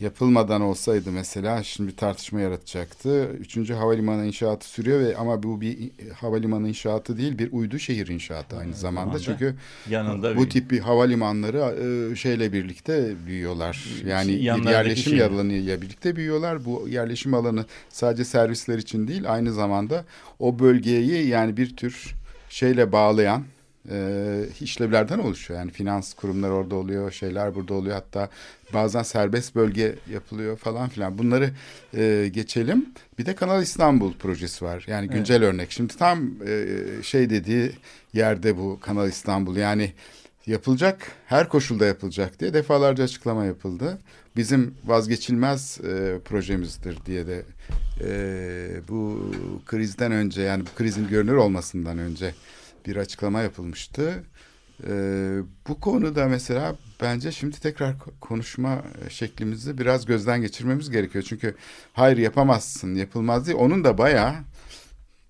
[0.00, 3.24] Yapılmadan olsaydı mesela şimdi bir tartışma yaratacaktı.
[3.40, 8.56] Üçüncü havalimanı inşaatı sürüyor ve ama bu bir havalimanı inşaatı değil bir uydu şehir inşaatı
[8.56, 9.18] aynı zamanda.
[9.18, 9.54] zamanda Çünkü
[9.90, 11.58] Yanında bu bir- tip bir havalimanları
[12.12, 13.84] e, şeyle birlikte büyüyorlar.
[14.06, 15.22] Yani bir yerleşim şey.
[15.22, 16.64] alanıyla birlikte büyüyorlar.
[16.64, 20.04] Bu yerleşim alanı sadece servisler için değil aynı zamanda
[20.38, 22.14] o bölgeyi yani bir tür
[22.48, 23.44] şeyle bağlayan
[23.90, 25.60] e, işlevlerden oluşuyor.
[25.60, 27.94] Yani finans kurumları orada oluyor, şeyler burada oluyor.
[27.94, 28.28] Hatta
[28.74, 31.18] bazen serbest bölge yapılıyor falan filan.
[31.18, 31.50] Bunları
[31.94, 32.86] e, geçelim.
[33.18, 34.84] Bir de Kanal İstanbul projesi var.
[34.86, 35.72] Yani güncel örnek.
[35.72, 36.66] Şimdi tam e,
[37.02, 37.72] şey dediği
[38.12, 39.56] yerde bu Kanal İstanbul.
[39.56, 39.92] Yani
[40.46, 43.98] yapılacak, her koşulda yapılacak diye defalarca açıklama yapıldı.
[44.36, 47.42] Bizim vazgeçilmez e, projemizdir diye de
[48.00, 49.30] e, bu
[49.66, 52.34] krizden önce yani bu krizin görünür olmasından önce
[52.86, 54.24] bir açıklama yapılmıştı.
[54.88, 54.92] E,
[55.68, 61.24] bu konuda mesela bence şimdi tekrar ko- konuşma şeklimizi biraz gözden geçirmemiz gerekiyor.
[61.28, 61.54] Çünkü
[61.92, 63.58] hayır yapamazsın, yapılmaz değil.
[63.58, 64.34] Onun da bayağı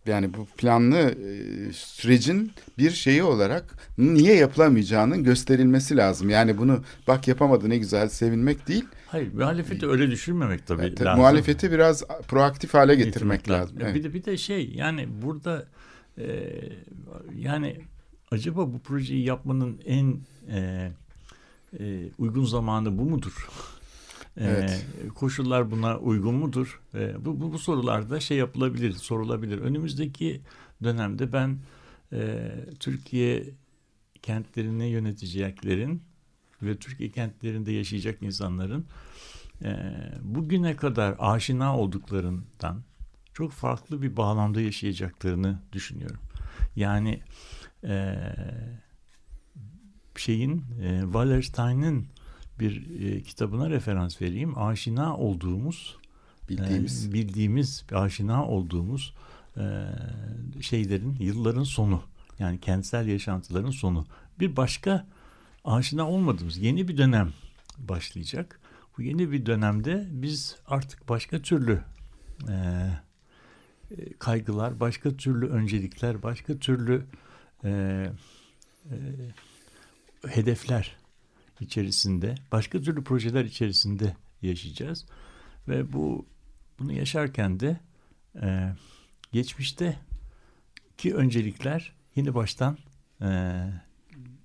[0.06, 3.64] yani bu planlı e, sürecin bir şeyi olarak
[3.98, 6.30] niye yapılamayacağının gösterilmesi lazım.
[6.30, 8.84] Yani bunu bak yapamadı ne güzel sevinmek değil.
[9.06, 11.20] Hayır, muhalefeti öyle düşünmemek tabii Evet, lazım.
[11.20, 13.80] muhalefeti biraz proaktif hale getirmek, Getirmek lazım.
[13.80, 13.94] Ya Evet.
[13.94, 15.66] Bir de bir de şey yani burada
[16.18, 16.58] e,
[17.36, 17.76] yani
[18.30, 20.90] acaba bu projeyi yapmanın en e,
[21.80, 23.48] e, uygun zamanı bu mudur?
[24.36, 24.86] E, Evet.
[25.14, 26.80] koşullar buna uygun mudur?
[26.94, 29.58] E, bu, bu, bu sorularda şey yapılabilir, sorulabilir.
[29.58, 30.40] Önümüzdeki
[30.82, 31.58] dönemde ben
[32.12, 32.50] e,
[32.80, 33.44] Türkiye
[34.22, 36.02] kentlerini yöneteceklerin
[36.62, 38.86] ve Türkiye kentlerinde yaşayacak insanların
[39.64, 39.70] e,
[40.22, 42.82] bugüne kadar aşina olduklarından
[43.38, 46.20] çok farklı bir bağlamda yaşayacaklarını düşünüyorum.
[46.76, 47.20] Yani
[47.84, 48.16] e,
[50.16, 52.06] şeyin e, Wallerstein'in
[52.60, 54.58] bir e, kitabına referans vereyim.
[54.58, 55.96] Aşina olduğumuz
[56.48, 57.06] Bildiğimiz.
[57.06, 59.14] e, bildiğimiz, aşina olduğumuz
[59.56, 59.86] e,
[60.60, 62.02] şeylerin, yılların sonu.
[62.38, 64.06] Yani kentsel yaşantıların sonu.
[64.40, 65.06] Bir başka
[65.64, 67.32] aşina olmadığımız yeni bir dönem
[67.78, 68.60] başlayacak.
[68.98, 71.80] Bu yeni bir dönemde biz artık başka türlü
[72.48, 73.07] e, e,
[74.18, 77.04] kaygılar, başka türlü öncelikler, başka türlü
[77.64, 77.70] e,
[78.90, 78.96] e,
[80.28, 80.96] hedefler
[81.60, 85.06] içerisinde, başka türlü projeler içerisinde yaşayacağız.
[85.68, 86.26] Ve bu
[86.78, 87.80] bunu yaşarken de
[88.42, 88.72] e,
[89.32, 89.98] geçmişte
[90.98, 92.78] ki öncelikler yeni baştan
[93.22, 93.60] e,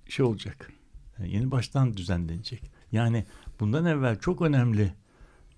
[0.08, 0.72] şey olacak.
[1.18, 2.70] E, yeni baştan düzenlenecek.
[2.92, 3.24] Yani
[3.60, 4.92] bundan evvel çok önemli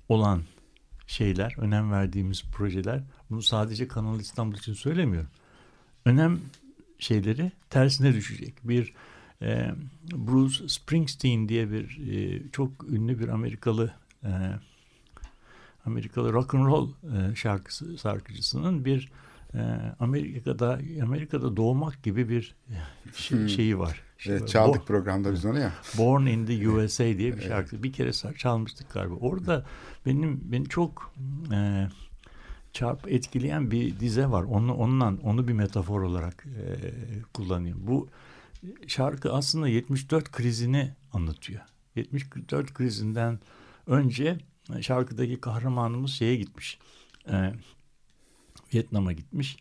[0.09, 0.43] olan
[1.07, 5.31] şeyler, önem verdiğimiz projeler, bunu sadece Kanal İstanbul için söylemiyorum.
[6.05, 6.41] Önem
[6.99, 8.55] şeyleri tersine düşecek.
[8.64, 8.93] Bir
[9.43, 9.70] e,
[10.12, 14.31] Bruce Springsteen diye bir e, çok ünlü bir Amerikalı e,
[15.87, 19.12] Amerikalı rock and roll e, şarkısı şarkıcısının bir
[19.55, 19.61] e,
[20.01, 22.55] Amerika'da Amerika'da doğmak gibi bir
[23.14, 23.49] şey, Hmm.
[23.49, 24.03] şeyi var.
[24.18, 24.49] Şey Evet, var.
[24.49, 25.72] çaldık Bo- programda biz onu ya.
[25.99, 27.83] Born in the USA diye bir şarkı.
[27.83, 29.14] Bir kere çalmıştık galiba.
[29.14, 29.66] Orada
[30.07, 31.14] benim beni çok
[31.53, 31.89] e,
[32.77, 34.43] çarp etkileyen bir dize var.
[34.43, 36.77] Onu ondan onu bir metafor olarak e,
[37.33, 37.87] kullanıyorum.
[37.87, 38.09] Bu
[38.87, 41.61] şarkı aslında 74 krizini anlatıyor.
[41.95, 43.41] 74 krizinden
[43.87, 44.39] önce
[44.77, 46.79] e, şarkıdaki kahramanımız şeye gitmiş.
[47.29, 47.53] E,
[48.74, 49.57] Vietnam'a gitmiş.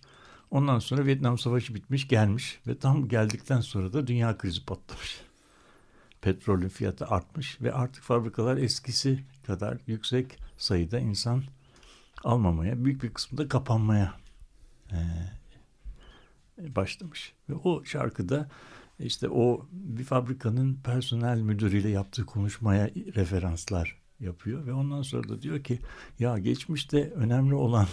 [0.51, 5.21] Ondan sonra Vietnam Savaşı bitmiş gelmiş ve tam geldikten sonra da dünya krizi patlamış.
[6.21, 11.43] Petrolün fiyatı artmış ve artık fabrikalar eskisi kadar yüksek sayıda insan
[12.23, 14.13] almamaya, büyük bir kısmı da kapanmaya
[14.91, 14.99] e,
[16.57, 17.33] başlamış.
[17.49, 18.49] Ve o şarkıda
[18.99, 25.63] işte o bir fabrikanın personel müdürüyle yaptığı konuşmaya referanslar yapıyor ve ondan sonra da diyor
[25.63, 25.79] ki
[26.19, 27.87] ya geçmişte önemli olan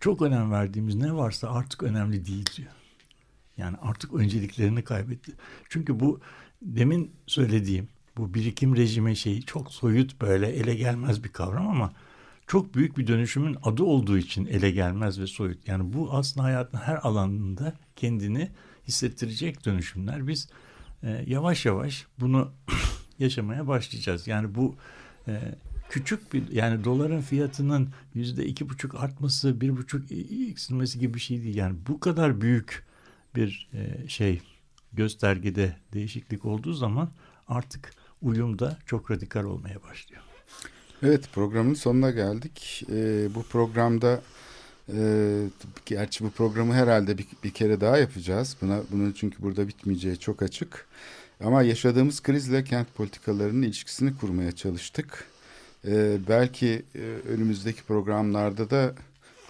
[0.00, 2.70] çok önem verdiğimiz ne varsa artık önemli değil diyor.
[3.56, 5.32] Yani artık önceliklerini kaybetti.
[5.68, 6.20] Çünkü bu
[6.62, 11.92] demin söylediğim bu birikim rejime şeyi çok soyut böyle ele gelmez bir kavram ama
[12.50, 15.68] çok büyük bir dönüşümün adı olduğu için ele gelmez ve soyut.
[15.68, 18.50] Yani bu aslında hayatın her alanında kendini
[18.88, 20.28] hissettirecek dönüşümler.
[20.28, 20.48] Biz
[21.02, 22.52] e, yavaş yavaş bunu
[23.18, 24.26] yaşamaya başlayacağız.
[24.26, 24.76] Yani bu
[25.28, 25.54] e,
[25.90, 30.12] küçük bir yani doların fiyatının yüzde iki buçuk artması, bir buçuk
[30.50, 31.56] eksilmesi gibi bir şey değil.
[31.56, 32.86] Yani bu kadar büyük
[33.34, 34.42] bir e, şey
[34.92, 37.10] göstergede değişiklik olduğu zaman
[37.48, 37.92] artık
[38.22, 40.22] uyum da çok radikal olmaya başlıyor.
[41.02, 42.84] Evet programın sonuna geldik.
[42.92, 44.22] Ee, bu programda
[44.96, 45.00] e,
[45.86, 48.56] gerçi bu programı herhalde bir, bir kere daha yapacağız.
[48.62, 50.86] Buna bunun çünkü burada bitmeyeceği çok açık.
[51.44, 55.24] Ama yaşadığımız krizle kent politikalarının ilişkisini kurmaya çalıştık.
[55.86, 58.94] Ee, belki e, önümüzdeki programlarda da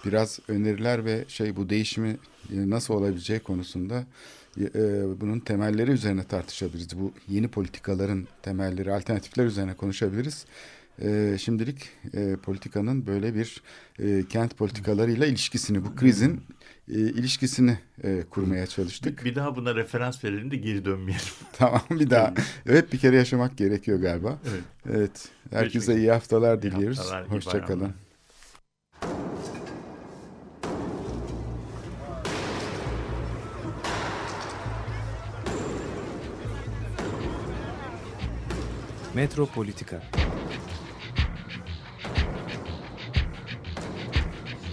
[0.05, 2.17] biraz öneriler ve şey bu değişimi
[2.53, 4.05] e, nasıl olabileceği konusunda
[4.59, 6.99] e, bunun temelleri üzerine tartışabiliriz.
[6.99, 10.45] Bu yeni politikaların temelleri, alternatifler üzerine konuşabiliriz.
[11.01, 13.61] E, şimdilik e, politikanın böyle bir
[13.99, 16.43] e, kent politikalarıyla ilişkisini, bu krizin
[16.89, 19.19] e, ilişkisini e, kurmaya çalıştık.
[19.19, 21.25] Bir, bir daha buna referans verelim de geri dönmeyelim.
[21.53, 22.33] tamam bir daha.
[22.65, 24.39] Evet bir kere yaşamak gerekiyor galiba.
[24.49, 24.63] Evet.
[24.89, 25.29] Evet.
[25.51, 26.99] Herkese iyi haftalar diliyoruz.
[26.99, 27.93] haftalar, Hoşçakalın.
[39.15, 40.01] Metropolitika